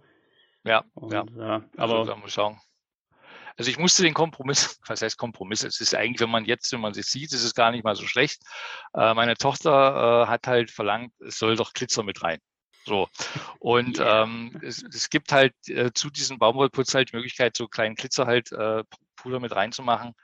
[0.64, 1.24] Ja, Und, ja.
[1.38, 2.60] ja, Also, aber ich sagen.
[3.56, 5.64] Also ich musste den Kompromiss, was heißt Kompromiss?
[5.64, 7.96] Es ist eigentlich, wenn man jetzt, wenn man es sieht, ist es gar nicht mal
[7.96, 8.42] so schlecht.
[8.94, 12.38] Äh, meine Tochter äh, hat halt verlangt, es soll doch Glitzer mit rein.
[12.86, 13.08] So.
[13.58, 14.22] Und Yeah.
[14.22, 18.26] ähm, es, es gibt halt äh, zu diesem Baumwollputz halt die Möglichkeit, so kleinen Glitzer
[18.26, 18.84] halt äh,
[19.16, 20.14] Puder mit reinzumachen.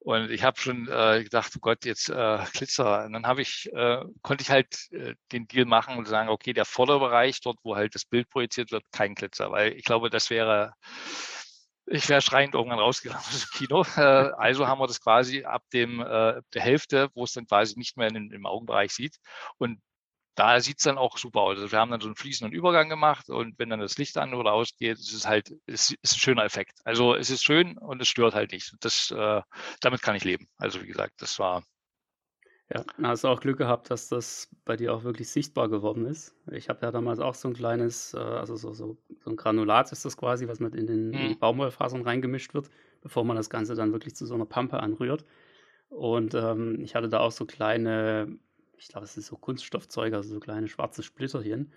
[0.00, 3.04] Und ich habe schon äh, gedacht, oh Gott, jetzt äh, Glitzer.
[3.04, 6.52] Und dann habe ich, äh, konnte ich halt äh, den Deal machen und sagen, okay,
[6.52, 10.30] der Vorderbereich, dort, wo halt das Bild projiziert wird, kein Glitzer, weil ich glaube, das
[10.30, 10.72] wäre,
[11.90, 13.84] ich wäre schreiend irgendwann rausgegangen aus dem Kino.
[13.96, 14.00] Äh,
[14.36, 17.96] also haben wir das quasi ab dem äh, der Hälfte, wo es dann quasi nicht
[17.96, 19.16] mehr in, im Augenbereich sieht.
[19.58, 19.80] Und
[20.34, 21.58] da sieht es dann auch super aus.
[21.58, 24.34] Also wir haben dann so einen fließenden Übergang gemacht und wenn dann das Licht an
[24.34, 26.78] oder ausgeht, ist es halt, ist, ist ein schöner Effekt.
[26.84, 28.72] Also es ist schön und es stört halt nicht.
[28.80, 29.42] Das, äh,
[29.80, 30.48] damit kann ich leben.
[30.56, 31.64] Also wie gesagt, das war
[32.70, 36.04] Ja, dann hast du auch Glück gehabt, dass das bei dir auch wirklich sichtbar geworden
[36.04, 36.34] ist.
[36.50, 39.90] Ich habe ja damals auch so ein kleines, äh, also so, so, so ein Granulat
[39.90, 41.34] ist das quasi, was mit in den, in die Mhm.
[41.34, 42.68] Baumwollfasern reingemischt wird,
[43.00, 45.24] bevor man das Ganze dann wirklich zu so einer Pampe anrührt.
[45.90, 48.38] Und ähm, ich hatte da auch so kleine,
[48.78, 51.72] ich glaube, es ist so Kunststoffzeug, also so kleine schwarze Splitterchen.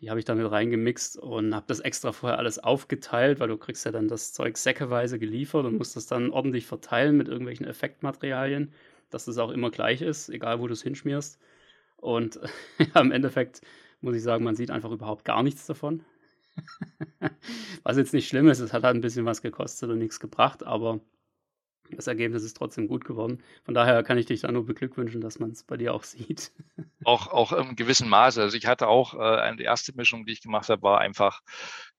[0.00, 3.84] Die habe ich damit reingemixt und habe das extra vorher alles aufgeteilt, weil du kriegst
[3.86, 8.72] ja dann das Zeug säckeweise geliefert und musst das dann ordentlich verteilen mit irgendwelchen Effektmaterialien,
[9.10, 11.38] dass es auch immer gleich ist, egal wo du es hinschmierst.
[11.96, 12.40] Und
[12.78, 13.60] ja, im Endeffekt
[14.00, 16.04] muss ich sagen, man sieht einfach überhaupt gar nichts davon.
[17.82, 20.64] Was jetzt nicht schlimm ist, es hat halt ein bisschen was gekostet und nichts gebracht,
[20.64, 21.00] aber
[21.90, 23.42] das Ergebnis ist trotzdem gut geworden.
[23.64, 26.52] Von daher kann ich dich da nur beglückwünschen, dass man es bei dir auch sieht.
[27.04, 28.42] auch, auch im gewissen Maße.
[28.42, 31.42] Also ich hatte auch äh, eine erste Mischung, die ich gemacht habe, war einfach,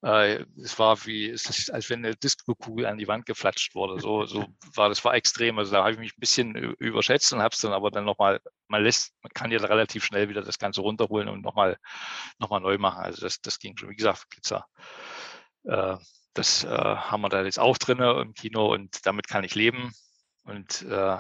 [0.03, 3.99] äh, es war wie, es ist, als wenn eine Disco-Kugel an die Wand geflatscht wurde.
[3.99, 5.57] So, so war das war extrem.
[5.57, 8.39] Also da habe ich mich ein bisschen überschätzt und habe es dann aber dann nochmal,
[8.67, 11.77] man lässt, man kann ja relativ schnell wieder das Ganze runterholen und nochmal
[12.39, 13.03] noch mal neu machen.
[13.03, 14.65] Also das, das ging schon, wie gesagt, Glitzer.
[15.63, 15.97] Äh,
[16.33, 19.91] das äh, haben wir da jetzt auch drin im Kino und damit kann ich leben.
[20.43, 21.17] Und äh,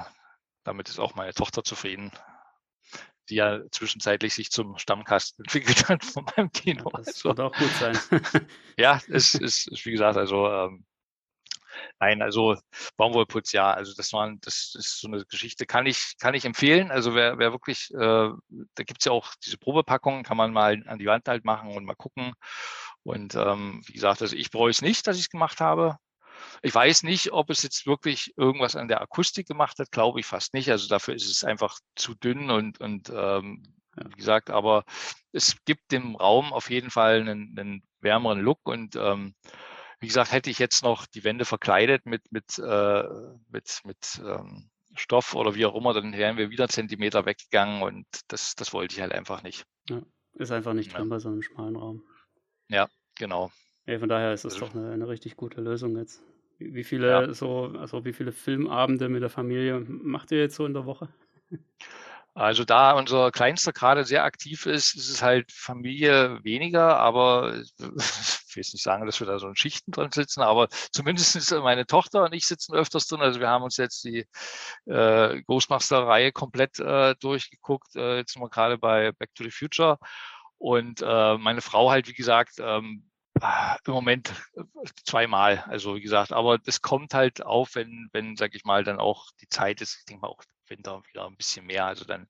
[0.63, 2.11] damit ist auch meine Tochter zufrieden,
[3.29, 6.89] die ja zwischenzeitlich sich zum Stammkasten entwickelt hat von meinem Kino.
[7.03, 7.97] Das Also, wird auch gut sein.
[8.77, 10.85] ja, es ist, ist wie gesagt, also ähm,
[11.99, 12.55] nein, also
[12.97, 16.91] Baumwollputz, ja, also das waren, das ist so eine Geschichte, kann ich, kann ich empfehlen.
[16.91, 20.99] Also wer, wer wirklich, äh, da gibt's ja auch diese Probepackungen, kann man mal an
[20.99, 22.33] die Wand halt machen und mal gucken.
[23.03, 25.97] Und ähm, wie gesagt, also ich bereue es nicht, dass ich es gemacht habe.
[26.61, 30.25] Ich weiß nicht, ob es jetzt wirklich irgendwas an der Akustik gemacht hat, glaube ich
[30.25, 30.69] fast nicht.
[30.71, 33.63] Also dafür ist es einfach zu dünn und, und ähm,
[33.97, 34.05] Ja.
[34.09, 34.83] wie gesagt, aber
[35.31, 39.33] es gibt dem Raum auf jeden Fall einen, einen wärmeren Look und ähm,
[39.99, 43.03] wie gesagt, hätte ich jetzt noch die Wände verkleidet mit, mit, äh,
[43.49, 48.05] mit, mit ähm, Stoff oder wie auch immer, dann wären wir wieder Zentimeter weggegangen und
[48.27, 49.65] das, das wollte ich halt einfach nicht.
[50.33, 50.99] Ist einfach nicht Ja.
[50.99, 52.03] drin bei so einem schmalen Raum.
[53.19, 53.51] Genau.
[53.87, 56.21] Ja, von daher ist das Also- doch eine, eine richtig gute Lösung jetzt.
[56.59, 57.33] Wie, viele Ja.
[57.33, 61.09] so, also wie viele Filmabende mit der Familie macht ihr jetzt so in der Woche?
[62.33, 67.79] Also da unser Kleinster gerade sehr aktiv ist, ist es halt Familie weniger, aber ich
[67.79, 71.87] will jetzt nicht sagen, dass wir da so in Schichten drin sitzen, aber zumindest meine
[71.87, 73.21] Tochter und ich sitzen öfters drin.
[73.21, 74.27] Also wir haben uns jetzt die
[74.85, 77.95] äh, Ghostmaster-Reihe komplett äh, durchgeguckt.
[77.95, 79.97] Äh, jetzt sind wir gerade bei Back to the Future.
[80.59, 83.06] Und äh, meine Frau halt, wie gesagt, ähm,
[83.85, 84.63] im Moment äh,
[85.05, 85.63] zweimal.
[85.67, 89.27] Also wie gesagt, aber das kommt halt auf, wenn, wenn, sag ich mal, dann auch
[89.41, 89.97] die Zeit ist.
[89.99, 91.85] Ich denke mal auch Winter wieder ein bisschen mehr.
[91.85, 92.27] Also dann,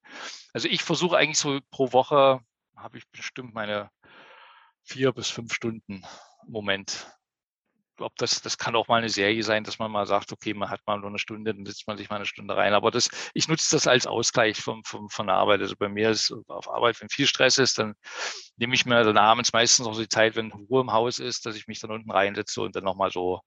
[0.53, 2.41] also ich versuche eigentlich so pro Woche
[2.75, 3.89] habe ich bestimmt meine
[4.83, 6.03] vier bis fünf Stunden
[6.45, 7.07] im Moment.
[7.99, 10.69] Ob das, das kann auch mal eine Serie sein, dass man mal sagt, okay, man
[10.69, 12.73] hat mal nur eine Stunde, dann sitzt man sich mal eine Stunde rein.
[12.73, 15.61] Aber das, ich nutze das als Ausgleich vom, vom, von der Arbeit.
[15.61, 17.95] Also bei mir ist auf Arbeit, wenn viel Stress ist, dann
[18.57, 21.55] nehme ich mir dann abends meistens noch die Zeit, wenn Ruhe im Haus ist, dass
[21.55, 23.41] ich mich dann unten reinsetze und dann nochmal so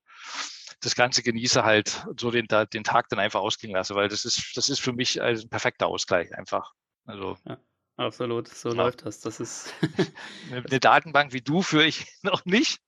[0.80, 4.56] das Ganze genieße halt, so den, den Tag dann einfach ausklingen lasse, weil das ist,
[4.56, 6.72] das ist für mich ein perfekter Ausgleich einfach.
[7.04, 7.36] Also
[8.00, 8.76] Absolut, so Ja.
[8.76, 9.20] läuft das.
[9.20, 9.74] Das ist
[10.50, 12.80] eine Datenbank wie du führe ich noch nicht.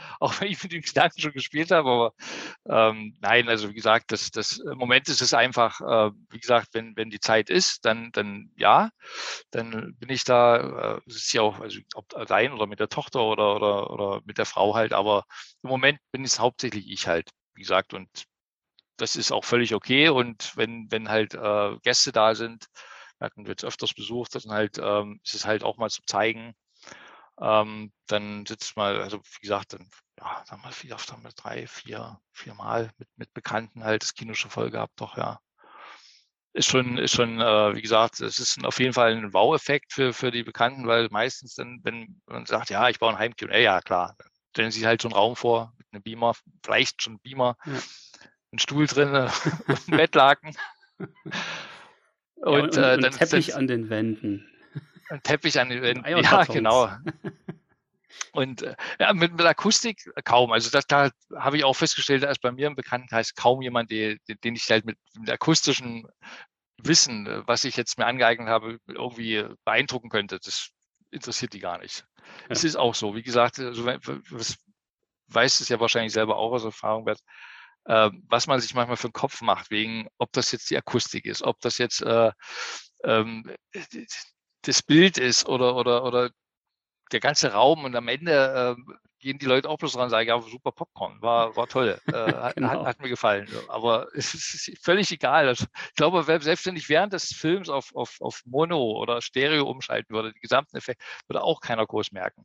[0.20, 2.14] Auch wenn ich mit den Gedanken schon gespielt habe, aber
[2.68, 6.68] ähm, nein, also wie gesagt, das, das im Moment ist es einfach, äh, wie gesagt,
[6.72, 8.90] wenn, wenn die Zeit ist, dann, dann ja,
[9.50, 13.22] dann bin ich da, äh, ist ja auch, also ob allein oder mit der Tochter
[13.22, 15.24] oder, oder, oder mit der Frau halt, aber
[15.62, 18.08] im Moment bin es hauptsächlich ich halt, wie gesagt, und
[18.96, 20.08] das ist auch völlig okay.
[20.08, 22.66] Und wenn, wenn halt äh, Gäste da sind,
[23.18, 26.54] wir hatten jetzt öfters besucht, dann halt, ähm, ist es halt auch mal zu zeigen,
[27.40, 31.66] ähm, dann sitzt mal, also wie gesagt, dann, ja, sagen wir viel öfter mit drei,
[31.66, 35.40] vier, vier Mal mit, mit Bekannten halt das Kino schon voll gehabt, doch, ja.
[36.52, 39.92] Ist schon, ist schon, äh, wie gesagt, es ist ein, auf jeden Fall ein Wow-Effekt
[39.92, 43.52] für, für die Bekannten, weil meistens dann, wenn man sagt, ja, ich baue ein Heimkino,
[43.52, 44.16] ja, ja, klar,
[44.50, 47.72] stellen Sie halt so einen Raum vor, mit einem Beamer, vielleicht schon Beamer, ja.
[48.52, 49.30] ein Stuhl drin äh,
[49.68, 50.56] und ein Bettlaken.
[50.98, 51.06] Und,
[52.42, 54.46] ja, und, äh, dann Teppich an den Wänden.
[55.10, 56.04] Ein Teppich an den.
[56.06, 56.88] Ja, genau.
[58.32, 60.52] Und äh, ja, mit, mit Akustik kaum.
[60.52, 64.18] Also das, da habe ich auch festgestellt, dass bei mir im Bekanntenkreis kaum jemand, die,
[64.44, 66.06] den ich halt mit, mit akustischen
[66.78, 70.38] Wissen, äh, was ich jetzt mir angeeignet habe, irgendwie beeindrucken könnte.
[70.42, 70.70] Das
[71.10, 72.04] interessiert die gar nicht.
[72.16, 72.24] Ja.
[72.50, 73.14] Es ist auch so.
[73.14, 74.58] Wie gesagt, also, was,
[75.28, 77.20] weiß es ja wahrscheinlich selber auch aus Erfahrung, wird,
[77.84, 81.24] äh, was man sich manchmal für den Kopf macht, wegen, ob das jetzt die Akustik
[81.24, 82.32] ist, ob das jetzt äh,
[83.04, 83.50] ähm,
[84.62, 86.30] das Bild ist oder, oder, oder
[87.12, 90.28] der ganze Raum und am Ende äh, gehen die Leute auch bloß dran und sagen,
[90.28, 92.68] ja, super Popcorn, war, war toll, äh, hat, genau.
[92.68, 93.48] hat, hat, mir gefallen.
[93.68, 95.48] Aber es ist völlig egal.
[95.48, 99.68] Also, ich glaube, selbst wenn ich während des Films auf, auf, auf Mono oder Stereo
[99.68, 102.44] umschalten würde, die gesamten Effekte, würde auch keiner groß merken.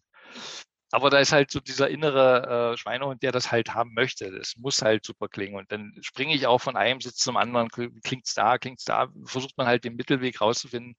[0.91, 4.31] Aber da ist halt so dieser innere äh, Schweinehund, der das halt haben möchte.
[4.31, 5.55] Das muss halt super klingen.
[5.55, 9.57] Und dann springe ich auch von einem Sitz zum anderen, klingt's da, klingt's da, versucht
[9.57, 10.95] man halt den Mittelweg rauszufinden.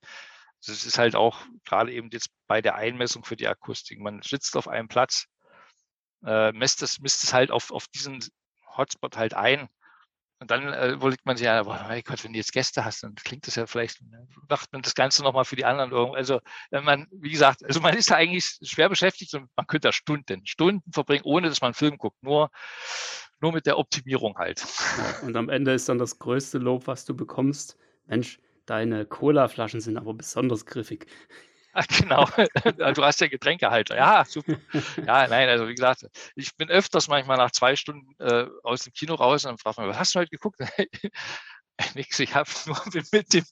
[0.64, 4.00] Das ist halt auch gerade eben jetzt bei der Einmessung für die Akustik.
[4.00, 5.26] Man sitzt auf einem Platz,
[6.24, 8.24] äh, misst, es, misst es halt auf, auf diesen
[8.76, 9.68] Hotspot halt ein.
[10.38, 13.02] Und dann äh, überlegt man sich ja, boah, mein Gott, wenn du jetzt Gäste hast,
[13.02, 16.18] dann klingt das ja vielleicht, ne, macht man das Ganze nochmal für die anderen irgendwie.
[16.18, 16.40] Also,
[16.70, 19.92] wenn man, wie gesagt, also man ist da eigentlich schwer beschäftigt und man könnte da
[19.92, 22.22] Stunden, Stunden verbringen, ohne dass man einen Film guckt.
[22.22, 22.50] Nur,
[23.40, 24.66] nur mit der Optimierung halt.
[25.22, 27.78] Und am Ende ist dann das größte Lob, was du bekommst.
[28.04, 31.06] Mensch, deine Cola-Flaschen sind aber besonders griffig.
[31.98, 32.24] genau,
[32.94, 33.96] du hast ja Getränkehalter.
[33.96, 34.56] Ja, super.
[35.06, 38.92] Ja, nein, also wie gesagt, ich bin öfters manchmal nach zwei Stunden äh, aus dem
[38.92, 40.60] Kino raus und frage mich, was hast du heute geguckt?
[41.94, 42.80] Nix, ich habe nur
[43.12, 43.44] mit dem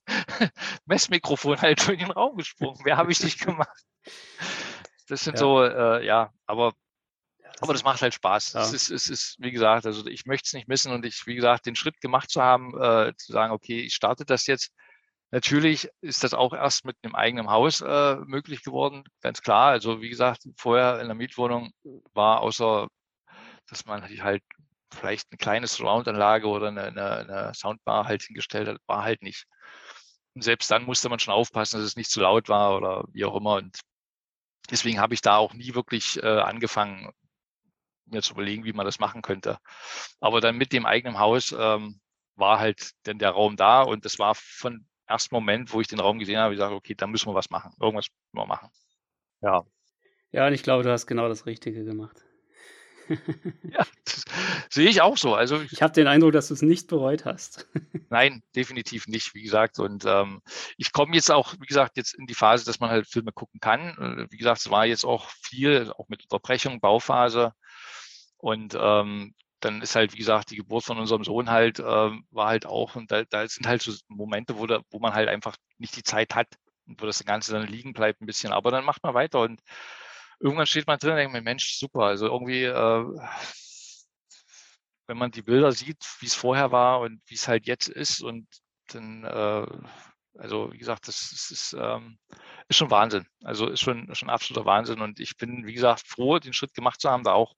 [0.86, 2.80] Messmikrofon halt durch den Raum gesprungen.
[2.84, 3.84] Wer habe ich nicht gemacht?
[5.08, 5.40] Das sind ja.
[5.40, 6.72] so, äh, ja, aber
[7.60, 8.54] aber das macht halt Spaß.
[8.54, 8.62] Ja.
[8.62, 11.34] Es, ist, es ist, wie gesagt, also ich möchte es nicht missen und ich, wie
[11.34, 14.72] gesagt, den Schritt gemacht zu haben, äh, zu sagen, okay, ich starte das jetzt,
[15.30, 19.70] Natürlich ist das auch erst mit einem eigenen Haus äh, möglich geworden, ganz klar.
[19.70, 21.72] Also wie gesagt, vorher in der Mietwohnung
[22.12, 22.88] war außer,
[23.66, 24.42] dass man halt
[24.92, 29.46] vielleicht eine kleine Surround-Anlage oder eine, eine, eine, Soundbar halt hingestellt hat, war halt nicht.
[30.34, 33.24] Und selbst dann musste man schon aufpassen, dass es nicht zu laut war oder wie
[33.24, 33.54] auch immer.
[33.56, 33.80] Und
[34.70, 37.10] deswegen habe ich da auch nie wirklich äh, angefangen,
[38.06, 39.58] mir zu überlegen, wie man das machen könnte.
[40.20, 42.00] Aber dann mit dem eigenen Haus ähm,
[42.36, 46.00] war halt denn der Raum da und das war von ersten Moment, wo ich den
[46.00, 47.72] Raum gesehen habe, ich sage, okay, da müssen wir was machen.
[47.80, 48.70] Irgendwas müssen wir machen.
[49.40, 49.64] Ja.
[50.32, 52.24] Ja, und ich glaube, du hast genau das Richtige gemacht.
[53.62, 54.24] ja, das
[54.70, 55.34] sehe ich auch so.
[55.34, 57.68] Also ich habe den Eindruck, dass du es nicht bereut hast.
[58.10, 59.78] Nein, definitiv nicht, wie gesagt.
[59.78, 60.40] Und ähm,
[60.76, 63.60] ich komme jetzt auch, wie gesagt, jetzt in die Phase, dass man halt Filme gucken
[63.60, 63.80] kann.
[63.98, 67.52] Äh, wie gesagt, es war jetzt auch viel, auch mit Unterbrechung, Bauphase.
[68.38, 69.34] Und ähm,
[69.64, 72.96] dann ist halt, wie gesagt, die Geburt von unserem Sohn halt, äh, war halt auch,
[72.96, 76.02] und da, da sind halt so Momente, wo, da, wo man halt einfach nicht die
[76.02, 76.48] Zeit hat
[76.86, 78.52] und wo das Ganze dann liegen bleibt ein bisschen.
[78.52, 79.60] Aber dann macht man weiter und
[80.40, 82.02] irgendwann steht man drin und denkt mir, Mensch, super.
[82.02, 83.04] Also irgendwie, äh,
[85.06, 88.22] wenn man die Bilder sieht, wie es vorher war und wie es halt jetzt ist
[88.22, 88.46] und
[88.88, 89.66] dann, äh,
[90.38, 92.18] also wie gesagt, das, das ist, ähm,
[92.68, 93.26] ist schon Wahnsinn.
[93.42, 95.00] Also ist schon, schon absoluter Wahnsinn.
[95.00, 97.54] Und ich bin, wie gesagt, froh, den Schritt gemacht zu haben, da auch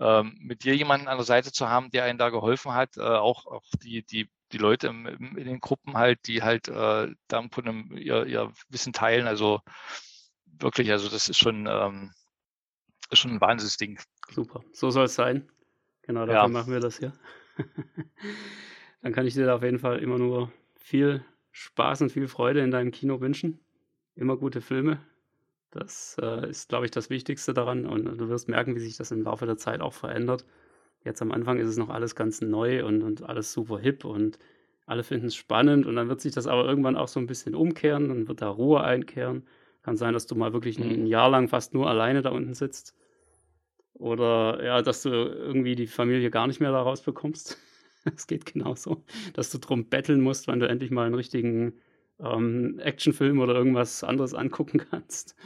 [0.00, 3.02] ähm, mit dir jemanden an der Seite zu haben, der einen da geholfen hat, äh,
[3.02, 7.12] auch, auch die, die, die Leute im, im, in den Gruppen halt, die halt äh,
[7.28, 9.26] da von einem, ihr, ihr Wissen teilen.
[9.26, 9.60] Also
[10.46, 12.12] wirklich, also das ist schon, ähm,
[13.10, 13.98] ist schon ein Wahnsinnsding.
[14.30, 15.48] Super, so soll es sein.
[16.02, 16.48] Genau, dafür ja.
[16.48, 17.12] machen wir das hier.
[19.02, 22.60] Dann kann ich dir da auf jeden Fall immer nur viel Spaß und viel Freude
[22.60, 23.60] in deinem Kino wünschen.
[24.14, 25.00] Immer gute Filme,
[25.70, 27.86] das äh, ist, glaube ich, das Wichtigste daran.
[27.86, 30.44] Und du wirst merken, wie sich das im Laufe der Zeit auch verändert.
[31.04, 34.38] Jetzt am Anfang ist es noch alles ganz neu und, und alles super hip und
[34.86, 35.86] alle finden es spannend.
[35.86, 38.08] Und dann wird sich das aber irgendwann auch so ein bisschen umkehren.
[38.08, 39.46] Dann wird da Ruhe einkehren.
[39.82, 42.54] Kann sein, dass du mal wirklich ein, ein Jahr lang fast nur alleine da unten
[42.54, 42.94] sitzt.
[43.94, 47.58] Oder ja, dass du irgendwie die Familie gar nicht mehr da rausbekommst.
[48.14, 49.04] Es geht genauso.
[49.34, 51.74] Dass du drum betteln musst, wenn du endlich mal einen richtigen
[52.20, 55.36] ähm, Actionfilm oder irgendwas anderes angucken kannst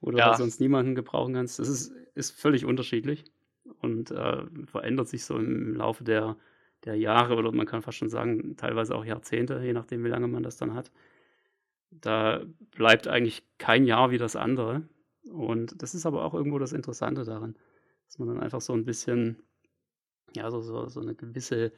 [0.00, 0.34] oder ja.
[0.36, 1.58] sonst niemanden gebrauchen kannst.
[1.58, 3.24] Das ist, ist völlig unterschiedlich
[3.80, 6.36] und äh, verändert sich so im Laufe der,
[6.84, 10.28] der Jahre oder man kann fast schon sagen, teilweise auch Jahrzehnte, je nachdem, wie lange
[10.28, 10.90] man das dann hat.
[11.90, 14.82] Da bleibt eigentlich kein Jahr wie das andere.
[15.30, 17.56] Und das ist aber auch irgendwo das Interessante daran,
[18.06, 19.42] dass man dann einfach so ein bisschen,
[20.34, 21.72] ja, so, so, so eine gewisse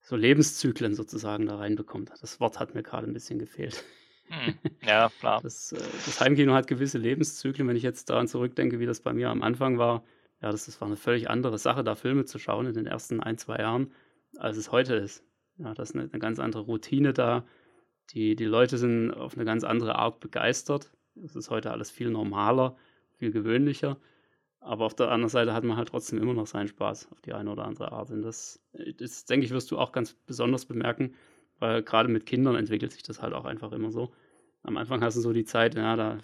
[0.00, 2.12] so Lebenszyklen sozusagen da reinbekommt.
[2.20, 3.84] Das Wort hat mir gerade ein bisschen gefehlt.
[4.28, 4.54] Hm.
[4.82, 5.40] Ja, klar.
[5.42, 7.68] Das, äh, das, Heimkino hat gewisse Lebenszyklen.
[7.68, 10.04] Wenn ich jetzt daran zurückdenke, wie das bei mir am Anfang war,
[10.42, 13.20] ja, das, das war eine völlig andere Sache, da Filme zu schauen in den ersten
[13.20, 13.92] ein, zwei Jahren,
[14.36, 15.22] als es heute ist.
[15.58, 17.44] Ja, das ist eine, eine ganz andere Routine da.
[18.12, 20.90] Die, die Leute sind auf eine ganz andere Art begeistert.
[21.22, 22.76] Es ist heute alles viel normaler,
[23.18, 23.98] viel gewöhnlicher.
[24.60, 27.32] Aber auf der anderen Seite hat man halt trotzdem immer noch seinen Spaß auf die
[27.32, 28.10] eine oder andere Art.
[28.10, 28.62] Und das,
[28.98, 31.14] das denke ich, wirst du auch ganz besonders bemerken,
[31.58, 34.12] weil gerade mit Kindern entwickelt sich das halt auch einfach immer so.
[34.62, 36.18] Am Anfang hast du so die Zeit, ja, da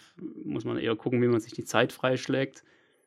[0.44, 2.62] muss man eher gucken, wie man sich die Zeit freischlägt,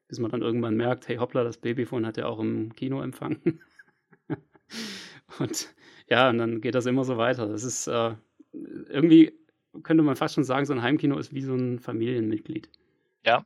[0.08, 3.62] bis man dann irgendwann merkt, hey hoppla, das Babyphone hat ja auch im Kino empfangen.
[5.40, 5.76] und
[6.08, 7.48] ja, und dann geht das immer so weiter.
[7.48, 8.16] Das ist äh,
[8.52, 9.32] irgendwie,
[9.84, 12.70] könnte man fast schon sagen, so ein Heimkino ist wie so ein Familienmitglied.
[13.24, 13.46] Ja,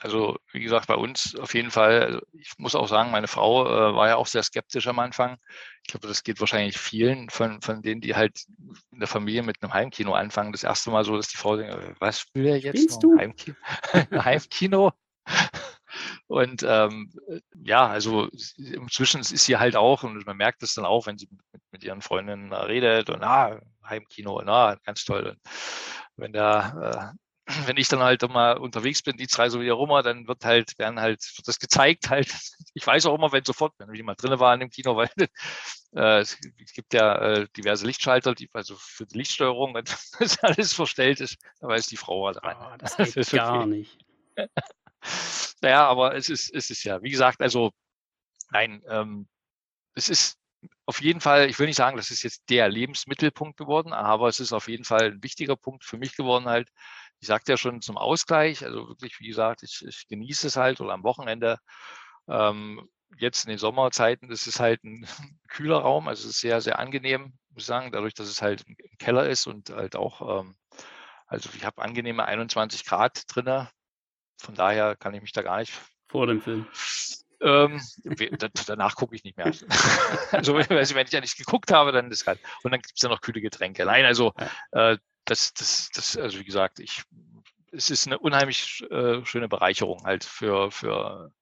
[0.00, 3.66] also wie gesagt, bei uns auf jeden Fall, also ich muss auch sagen, meine Frau
[3.66, 5.36] äh, war ja auch sehr skeptisch am Anfang.
[5.82, 8.44] Ich glaube, das geht wahrscheinlich vielen von, von denen, die halt
[8.92, 10.52] in der Familie mit einem Heimkino anfangen.
[10.52, 12.78] Das erste Mal so, dass die Frau denkt, äh, was will er jetzt?
[12.78, 13.18] Spielst du?
[13.18, 13.56] Heimkino?
[14.24, 14.92] Heimkino?
[16.28, 17.12] Und ähm,
[17.64, 21.28] ja, also inzwischen ist sie halt auch, und man merkt es dann auch, wenn sie
[21.52, 25.26] mit, mit ihren Freundinnen redet und ah, Heimkino, na, ganz toll.
[25.26, 25.38] Und
[26.16, 27.23] wenn da äh,
[27.66, 30.78] wenn ich dann halt mal unterwegs bin, die drei so wie rum, dann wird halt,
[30.78, 32.28] werden halt, wird das gezeigt halt.
[32.76, 35.08] Ich weiß auch immer, wenn sofort, wenn ich mal drin war in dem Kino, weil
[35.94, 36.38] äh, es
[36.74, 39.84] gibt ja äh, diverse Lichtschalter, die, also für die Lichtsteuerung, wenn
[40.18, 42.56] das alles verstellt ist, da weiß die Frau halt dran.
[42.58, 43.66] Oh, das geht das gar okay.
[43.68, 43.98] nicht.
[45.62, 47.70] naja, aber es ist, es ist ja, wie gesagt, also
[48.50, 49.28] nein, ähm,
[49.94, 50.36] es ist
[50.86, 54.40] auf jeden Fall, ich will nicht sagen, das ist jetzt der Lebensmittelpunkt geworden, aber es
[54.40, 56.70] ist auf jeden Fall ein wichtiger Punkt für mich geworden, halt,
[57.24, 60.82] ich sagte ja schon zum Ausgleich, also wirklich, wie gesagt, ich, ich genieße es halt
[60.82, 61.58] oder am Wochenende.
[62.28, 65.06] Ähm, jetzt in den Sommerzeiten ist es halt ein
[65.48, 68.64] kühler Raum, also es ist sehr, sehr angenehm, muss ich sagen, dadurch, dass es halt
[68.66, 70.54] im Keller ist und halt auch, ähm,
[71.26, 73.70] also ich habe angenehme 21 Grad drinne.
[74.36, 75.72] Von daher kann ich mich da gar nicht.
[76.08, 76.66] Vor dem Film.
[77.40, 77.80] Ähm,
[78.66, 79.46] danach gucke ich nicht mehr.
[80.30, 82.38] also wenn ich ja nicht geguckt habe, dann ist halt.
[82.62, 83.86] Und dann gibt es ja noch kühle Getränke.
[83.86, 84.34] Nein, also
[84.72, 87.02] äh, das, das, das, also wie gesagt, ich,
[87.72, 91.32] es ist eine unheimlich äh, schöne Bereicherung halt für, für,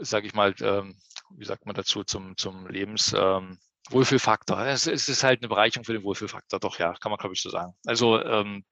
[0.00, 0.96] sage ich mal, ähm,
[1.30, 3.58] wie sagt man dazu, zum, zum Lebens, ähm,
[3.90, 4.60] Wohlfühlfaktor.
[4.66, 7.42] Es, es, ist halt eine Bereicherung für den Wohlfühlfaktor, doch ja, kann man glaube ich
[7.42, 7.74] so sagen.
[7.86, 8.64] Also ähm,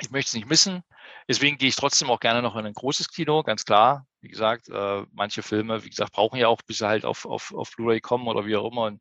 [0.00, 0.82] ich möchte es nicht missen.
[1.28, 4.06] Deswegen gehe ich trotzdem auch gerne noch in ein großes Kino, ganz klar.
[4.20, 7.52] Wie gesagt, äh, manche Filme, wie gesagt, brauchen ja auch, bis sie halt auf, auf,
[7.54, 8.82] auf Blu-ray kommen oder wie auch immer.
[8.84, 9.00] Und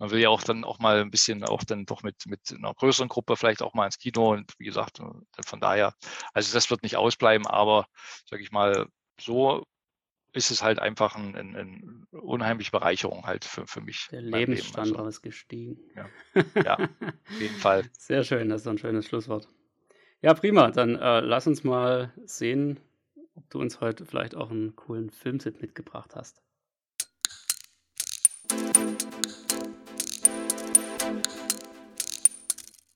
[0.00, 2.74] man will ja auch dann auch mal ein bisschen auch dann doch mit, mit einer
[2.74, 5.94] größeren Gruppe vielleicht auch mal ins Kino und wie gesagt, äh, von daher,
[6.32, 7.86] also das wird nicht ausbleiben, aber
[8.24, 8.88] sage ich mal,
[9.20, 9.62] so
[10.32, 14.08] ist es halt einfach eine ein, ein unheimliche Bereicherung halt für, für mich.
[14.10, 15.78] Der Lebensstandard also, ist gestiegen.
[15.94, 16.08] Ja.
[16.64, 17.84] ja, auf jeden Fall.
[17.92, 19.48] Sehr schön, das ist ein schönes Schlusswort.
[20.22, 20.70] Ja, prima.
[20.70, 22.80] Dann äh, lass uns mal sehen,
[23.34, 26.42] ob du uns heute vielleicht auch einen coolen Filmtipp mitgebracht hast.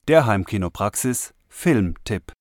[0.06, 2.32] Der Heimkinopraxis Filmtipp.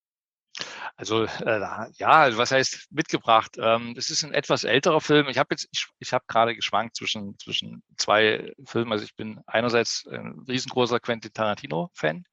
[0.98, 1.60] Also äh,
[1.96, 3.56] ja, also was heißt mitgebracht?
[3.58, 5.30] Ähm, es ist ein etwas älterer Film.
[5.30, 8.92] Ich habe jetzt, ich, ich habe gerade geschwankt zwischen zwischen zwei Filmen.
[8.92, 12.26] Also ich bin einerseits ein riesengroßer Quentin Tarantino-Fan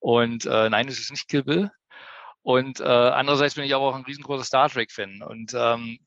[0.00, 1.70] und äh, nein, es ist nicht Kill Bill.
[2.42, 5.22] Und äh, andererseits bin ich aber auch ein riesengroßer Star Trek-Fan.
[5.22, 5.98] Und ähm,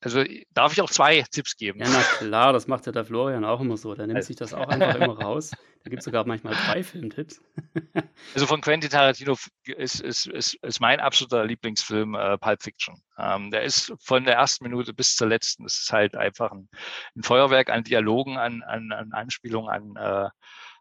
[0.00, 0.22] also
[0.52, 1.80] darf ich auch zwei Tipps geben.
[1.80, 3.94] Ja, na klar, das macht ja der Florian auch immer so.
[3.94, 5.52] Der nimmt sich das auch einfach immer raus.
[5.84, 7.40] Da gibt es sogar manchmal drei Filmtipps.
[8.34, 13.00] also von Quentin Tarantino ist, ist, ist, ist mein absoluter Lieblingsfilm äh, Pulp Fiction.
[13.16, 15.62] Ähm, der ist von der ersten Minute bis zur letzten.
[15.62, 16.68] Das ist halt einfach ein,
[17.16, 20.28] ein Feuerwerk an Dialogen, an, an, an Anspielungen, an äh,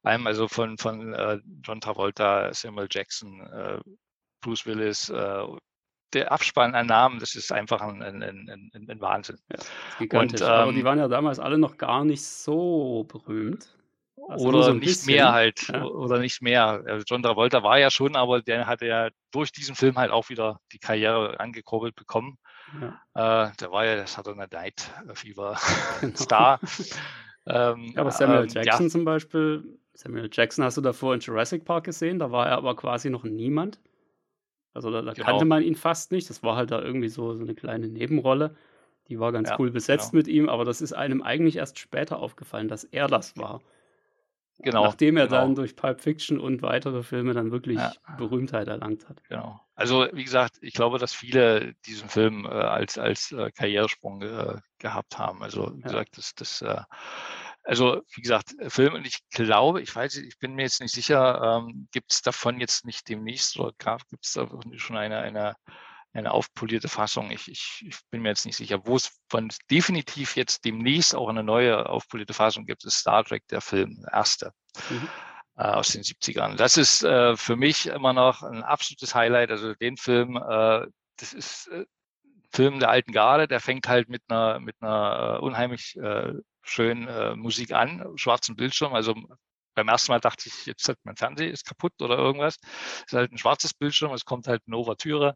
[0.04, 3.80] allem, also von, von äh, John Travolta, Samuel Jackson, äh,
[4.42, 5.44] Bruce Willis, äh,
[6.14, 9.38] der Abspann an Namen, das ist einfach ein, ein, ein, ein Wahnsinn.
[9.52, 13.78] Ja, und, ähm, Aber die waren ja damals alle noch gar nicht so berühmt.
[14.30, 15.14] Also oder so nicht bisschen.
[15.14, 15.84] mehr halt, ja.
[15.84, 16.84] oder nicht mehr.
[16.86, 20.30] Also John Travolta war ja schon, aber der hatte ja durch diesen Film halt auch
[20.30, 22.38] wieder die Karriere angekurbelt bekommen.
[22.82, 23.48] Ja.
[23.48, 25.58] Äh, der war ja das Saturday Night Fever
[26.02, 26.16] genau.
[26.16, 26.60] Star.
[27.46, 28.90] ähm, ja, aber Samuel ähm, Jackson ja.
[28.90, 32.76] zum Beispiel, Samuel Jackson hast du davor in Jurassic Park gesehen, da war er aber
[32.76, 33.80] quasi noch niemand.
[34.78, 35.26] Also da, da genau.
[35.26, 36.30] kannte man ihn fast nicht.
[36.30, 38.56] Das war halt da irgendwie so, so eine kleine Nebenrolle.
[39.10, 40.20] Die war ganz ja, cool besetzt genau.
[40.20, 43.62] mit ihm, aber das ist einem eigentlich erst später aufgefallen, dass er das war.
[44.60, 44.86] Genau.
[44.86, 45.42] Nachdem er genau.
[45.42, 47.94] dann durch Pulp Fiction und weitere Filme dann wirklich ja.
[48.18, 49.24] Berühmtheit erlangt hat.
[49.30, 49.60] Genau.
[49.76, 54.56] Also wie gesagt, ich glaube, dass viele diesen Film äh, als, als äh, Karrieresprung äh,
[54.80, 55.44] gehabt haben.
[55.44, 55.88] Also wie ja.
[55.88, 56.82] gesagt, das, das äh,
[57.68, 61.60] also wie gesagt, Film und ich glaube, ich weiß, ich bin mir jetzt nicht sicher,
[61.60, 63.74] ähm, gibt es davon jetzt nicht demnächst oder
[64.10, 64.48] gibt es da
[64.78, 65.56] schon eine, eine,
[66.14, 67.30] eine aufpolierte Fassung.
[67.30, 71.28] Ich, ich, ich bin mir jetzt nicht sicher, wo es von definitiv jetzt demnächst auch
[71.28, 74.54] eine neue aufpolierte Fassung gibt, ist Star Trek, der Film, der erste.
[74.90, 75.10] Mhm.
[75.58, 76.56] Äh, aus den 70ern.
[76.56, 79.50] Das ist äh, für mich immer noch ein absolutes Highlight.
[79.52, 80.86] Also den Film, äh,
[81.18, 81.86] das ist äh,
[82.58, 86.34] Film der alten Garde, der fängt halt mit einer, mit einer äh, unheimlich äh,
[86.64, 88.96] schönen äh, Musik an, schwarzen Bildschirm.
[88.96, 89.14] Also
[89.76, 92.58] beim ersten Mal dachte ich, jetzt hat mein Fernseher ist kaputt oder irgendwas.
[92.64, 95.36] Es ist halt ein schwarzes Bildschirm, es kommt halt eine Ouvertüre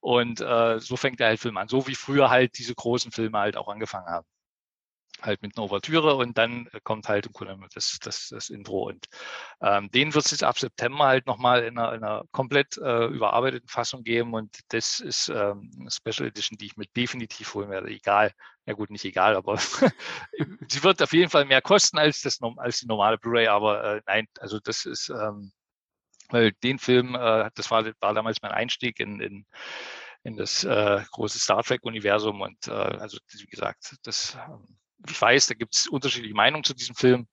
[0.00, 1.68] und äh, so fängt der halt Film an.
[1.68, 4.26] So wie früher halt diese großen Filme halt auch angefangen haben
[5.22, 7.28] halt mit einer Ouvertüre und dann äh, kommt halt
[7.74, 8.88] das, das, das Intro.
[8.88, 9.06] Und
[9.60, 13.06] ähm, den wird es jetzt ab September halt nochmal in einer, in einer komplett äh,
[13.06, 17.70] überarbeiteten Fassung geben und das ist ähm, eine Special Edition, die ich mir definitiv holen
[17.70, 17.88] werde.
[17.88, 18.32] Egal,
[18.66, 19.56] ja gut, nicht egal, aber
[20.68, 24.02] sie wird auf jeden Fall mehr kosten als, das, als die normale Blu-ray, aber äh,
[24.06, 25.52] nein, also das ist, ähm,
[26.30, 29.46] weil den Film, äh, das war, war damals mein Einstieg in, in
[30.26, 34.78] in das äh, große Star Trek-Universum und äh, also wie gesagt, das ähm,
[35.08, 37.28] ich weiß, da gibt es unterschiedliche Meinungen zu diesem Film,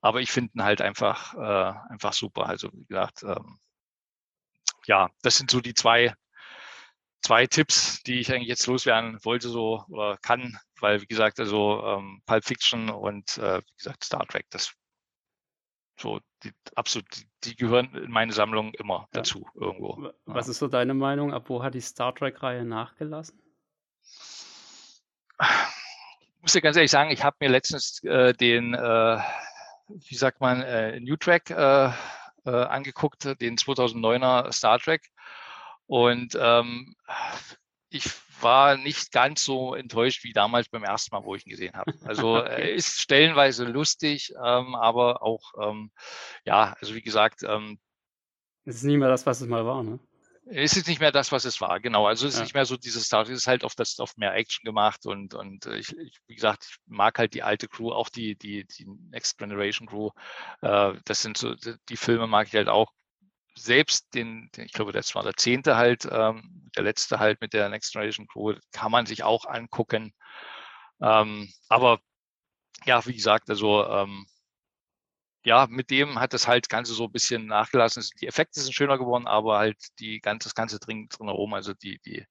[0.00, 2.46] aber ich finde ihn halt einfach, äh, einfach super.
[2.46, 3.58] Also wie gesagt, ähm,
[4.86, 6.14] ja, das sind so die zwei,
[7.22, 11.82] zwei Tipps, die ich eigentlich jetzt loswerden wollte so oder kann, weil wie gesagt, also
[11.84, 14.72] ähm, Pulp Fiction und äh, wie gesagt Star Trek, das
[15.98, 19.08] so die, absolut, die, die gehören in meine Sammlung immer ja.
[19.12, 20.12] dazu irgendwo.
[20.26, 20.50] Was ja.
[20.50, 21.32] ist so deine Meinung?
[21.32, 23.40] Ab wo hat die Star Trek-Reihe nachgelassen?
[26.46, 29.18] muss dir ganz ehrlich sagen, ich habe mir letztens äh, den, äh,
[29.88, 31.90] wie sagt man, äh, New Track äh,
[32.44, 35.08] äh, angeguckt, den 2009er Star Trek.
[35.86, 36.94] Und ähm,
[37.90, 38.08] ich
[38.40, 41.92] war nicht ganz so enttäuscht wie damals beim ersten Mal, wo ich ihn gesehen habe.
[42.04, 45.90] Also er ist stellenweise lustig, ähm, aber auch, ähm,
[46.44, 47.42] ja, also wie gesagt.
[47.42, 47.80] Ähm,
[48.64, 49.98] es ist nicht mehr das, was es mal war, ne?
[50.48, 52.06] Es ist nicht mehr das, was es war, genau.
[52.06, 52.44] Also es ist ja.
[52.44, 55.34] nicht mehr so dieses Star, es ist halt auf das auf mehr Action gemacht und
[55.34, 58.64] und äh, ich, ich, wie gesagt, ich mag halt die alte Crew, auch die die
[58.64, 60.10] die Next Generation Crew.
[60.62, 61.54] Äh, das sind so
[61.88, 62.92] die Filme mag ich halt auch.
[63.58, 67.52] Selbst den, den ich glaube, das war der zehnte halt, ähm, der letzte halt mit
[67.52, 70.14] der Next Generation Crew, kann man sich auch angucken.
[71.00, 72.00] Ähm, aber
[72.84, 74.26] ja, wie gesagt, also ähm,
[75.46, 78.02] ja, mit dem hat das halt Ganze so ein bisschen nachgelassen.
[78.20, 81.72] Die Effekte sind schöner geworden, aber halt die ganze, das Ganze drin, drin herum, also
[81.72, 82.26] die, die,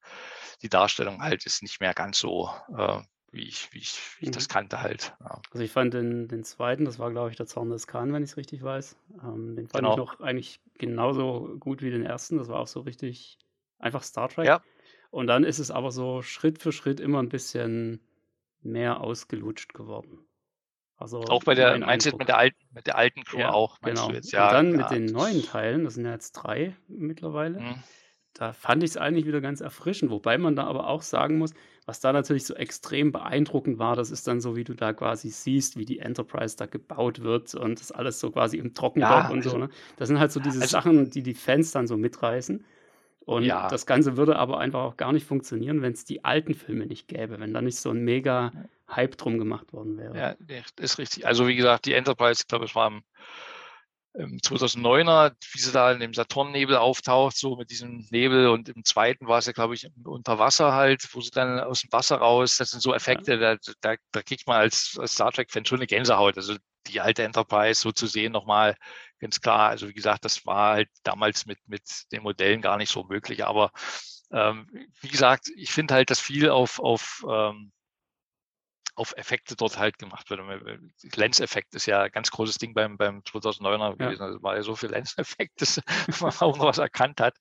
[0.61, 2.99] die Darstellung halt ist nicht mehr ganz so, äh,
[3.31, 4.51] wie ich, wie ich, wie ich das mhm.
[4.51, 5.15] kannte halt.
[5.21, 5.41] Ja.
[5.51, 8.21] Also ich fand den, den zweiten, das war glaube ich der Zorn des Khan, wenn
[8.21, 8.97] ich es richtig weiß.
[9.23, 9.91] Ähm, den fand genau.
[9.91, 12.37] ich noch eigentlich genauso gut wie den ersten.
[12.37, 13.37] Das war auch so richtig
[13.79, 14.45] einfach Star Trek.
[14.45, 14.61] Ja.
[15.09, 18.01] Und dann ist es aber so Schritt für Schritt immer ein bisschen
[18.61, 20.19] mehr ausgelutscht geworden.
[20.97, 23.79] Also auch bei der, meinst du mit der alten, mit der alten Crew ja, auch,
[23.81, 24.11] genau.
[24.11, 24.47] jetzt, ja.
[24.47, 27.83] Und dann ja, mit den neuen Teilen, das sind ja jetzt drei mittlerweile, mhm.
[28.33, 31.53] da fand ich es eigentlich wieder ganz erfrischend, wobei man da aber auch sagen muss,
[31.85, 35.29] was da natürlich so extrem beeindruckend war, das ist dann so, wie du da quasi
[35.29, 39.29] siehst, wie die Enterprise da gebaut wird und das alles so quasi im Trockendock ja,
[39.29, 39.57] und also, so.
[39.57, 39.69] Ne?
[39.97, 42.65] Das sind halt so diese also, Sachen, die die Fans dann so mitreißen.
[43.25, 43.67] Und ja.
[43.67, 47.07] das Ganze würde aber einfach auch gar nicht funktionieren, wenn es die alten Filme nicht
[47.07, 48.51] gäbe, wenn da nicht so ein mega
[48.87, 50.15] Hype drum gemacht worden wäre.
[50.15, 50.35] Ja,
[50.77, 51.25] das ist richtig.
[51.25, 53.01] Also wie gesagt, die Enterprise, ich glaube, es war im
[54.17, 59.27] 2009er, wie sie da in dem Saturnnebel auftaucht, so mit diesem Nebel und im zweiten
[59.27, 62.57] war es ja, glaube ich, unter Wasser halt, wo sie dann aus dem Wasser raus,
[62.57, 65.87] das sind so Effekte, da, da, da kriegt man als, als Star Trek-Fan schon eine
[65.87, 66.37] Gänsehaut.
[66.37, 66.55] Also
[66.87, 68.75] die alte Enterprise so zu sehen nochmal,
[69.19, 69.69] ganz klar.
[69.69, 73.45] Also wie gesagt, das war halt damals mit, mit den Modellen gar nicht so möglich.
[73.45, 73.71] Aber
[74.31, 74.67] ähm,
[75.01, 77.71] wie gesagt, ich finde halt, dass viel auf, auf, ähm,
[78.95, 80.41] auf Effekte dort halt gemacht wird.
[81.15, 84.21] Lenseffekt ist ja ein ganz großes Ding beim, beim 2009er gewesen.
[84.21, 84.27] Ja.
[84.27, 85.81] Also war ja so viel Lenseffekt, dass
[86.21, 87.35] man auch noch was erkannt hat.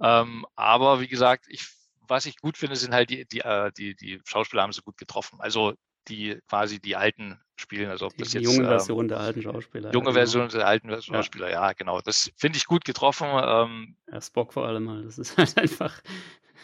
[0.00, 1.66] Ähm, aber wie gesagt, ich,
[2.00, 4.96] was ich gut finde, sind halt die, die, äh, die, die Schauspieler haben sie gut
[4.96, 5.40] getroffen.
[5.40, 5.74] Also
[6.08, 7.90] die quasi die alten spielen.
[7.90, 9.92] Also ob die, das jetzt, junge ähm, Version der alten Schauspieler.
[9.92, 10.12] Junge ja, genau.
[10.12, 12.00] Version der alten Schauspieler, ja, ja genau.
[12.00, 13.28] Das finde ich gut getroffen.
[13.30, 15.02] Ähm, ja, Spock vor allem mal.
[15.02, 16.00] Das ist halt einfach,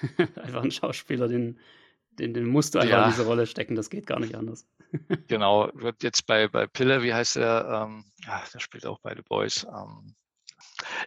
[0.37, 1.59] einfach ein Schauspieler, den,
[2.19, 3.05] den, den musst du einfach ja.
[3.05, 3.75] in diese Rolle stecken.
[3.75, 4.67] Das geht gar nicht anders.
[5.29, 5.71] genau.
[5.75, 7.87] Wird jetzt bei, bei Pille, wie heißt der?
[7.87, 9.65] Ähm, ja, der spielt auch bei The Boys.
[9.65, 10.15] Ähm,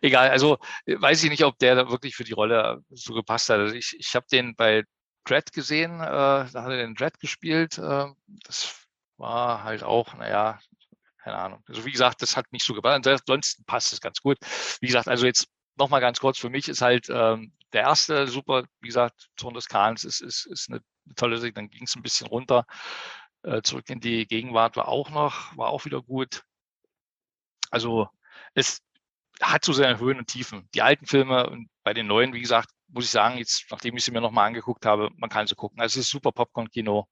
[0.01, 3.59] egal, also weiß ich nicht, ob der da wirklich für die Rolle so gepasst hat.
[3.59, 4.83] Also ich, ich habe den bei
[5.25, 7.77] Dread gesehen, äh, da hat er den Dread gespielt.
[7.77, 8.05] Äh,
[8.45, 8.87] das
[9.17, 10.59] war halt auch, naja,
[11.23, 11.63] keine Ahnung.
[11.67, 13.07] Also wie gesagt, das hat nicht so gepasst.
[13.07, 14.37] Ansonsten passt es ganz gut.
[14.79, 15.47] Wie gesagt, also jetzt
[15.77, 19.67] nochmal ganz kurz, für mich ist halt ähm, der erste super, wie gesagt, Zorn des
[19.67, 20.81] Kahns ist, ist, ist eine
[21.15, 21.57] tolle Sicht.
[21.57, 22.65] Dann ging es ein bisschen runter.
[23.43, 26.43] Äh, zurück in die Gegenwart war auch noch, war auch wieder gut.
[27.69, 28.09] Also
[28.53, 28.81] es
[29.41, 30.67] hat so seine Höhen und Tiefen.
[30.73, 34.03] Die alten Filme und bei den neuen, wie gesagt, muss ich sagen, jetzt, nachdem ich
[34.03, 35.79] sie mir nochmal angeguckt habe, man kann sie gucken.
[35.79, 37.07] Also es ist super Popcorn-Kino.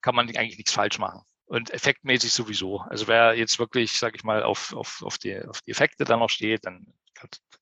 [0.00, 1.22] Kann man eigentlich nichts falsch machen.
[1.46, 2.80] Und effektmäßig sowieso.
[2.80, 6.20] Also wer jetzt wirklich, sag ich mal, auf, auf, auf, die, auf die Effekte dann
[6.20, 6.86] noch steht, dann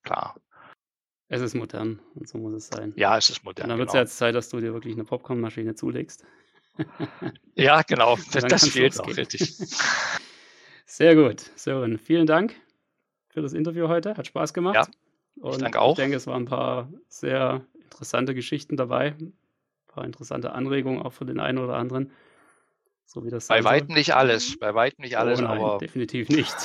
[0.02, 0.36] klar.
[1.32, 2.92] Es ist modern und so muss es sein.
[2.96, 3.64] Ja, es ist modern.
[3.64, 4.00] Und dann wird es genau.
[4.00, 6.24] ja jetzt Zeit, dass du dir wirklich eine Popcornmaschine zulegst.
[7.54, 8.18] ja, genau.
[8.32, 9.54] Das, das fehlt auch, richtig.
[10.86, 11.48] Sehr gut.
[11.54, 12.56] So, und vielen Dank
[13.28, 14.16] für das Interview heute.
[14.16, 14.74] Hat Spaß gemacht.
[14.74, 14.86] Ja,
[15.40, 15.92] und ich danke auch.
[15.92, 19.14] Ich denke, es waren ein paar sehr interessante Geschichten dabei.
[19.20, 19.32] Ein
[19.86, 22.10] paar interessante Anregungen auch für den einen oder anderen.
[23.06, 24.58] So wie das Bei weitem nicht alles.
[24.58, 25.78] Bei weitem nicht alles, oh nein, aber.
[25.78, 26.56] Definitiv nicht.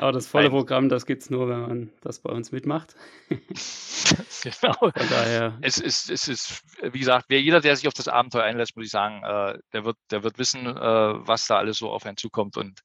[0.00, 0.52] Aber das volle Nein.
[0.52, 2.94] Programm, das gibt es nur, wenn man das bei uns mitmacht.
[3.28, 4.72] genau.
[4.72, 5.58] Von daher.
[5.60, 8.86] Es ist, es ist, wie gesagt, wer jeder, der sich auf das Abenteuer einlässt, muss
[8.86, 12.16] ich sagen, äh, der, wird, der wird wissen, äh, was da alles so auf einen
[12.16, 12.56] zukommt.
[12.56, 12.80] Und,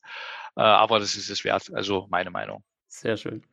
[0.57, 2.65] äh, aber das ist es wert, also meine Meinung.
[2.87, 3.43] Sehr schön.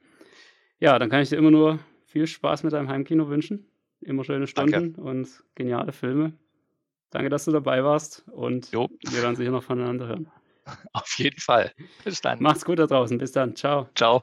[0.80, 3.70] Ja, dann kann ich dir immer nur viel Spaß mit deinem Heimkino wünschen.
[4.00, 5.00] Immer schöne Stunden Danke.
[5.00, 6.32] und geniale Filme.
[7.10, 8.88] Danke, dass du dabei warst und jo.
[9.08, 10.32] wir werden sicher noch voneinander hören.
[10.92, 11.72] Auf jeden Fall.
[12.04, 12.40] Bis dann.
[12.42, 13.18] Macht's gut da draußen.
[13.18, 13.56] Bis dann.
[13.56, 13.88] Ciao.
[13.94, 14.22] Ciao.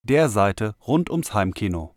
[0.07, 1.93] der Seite rund ums Heimkino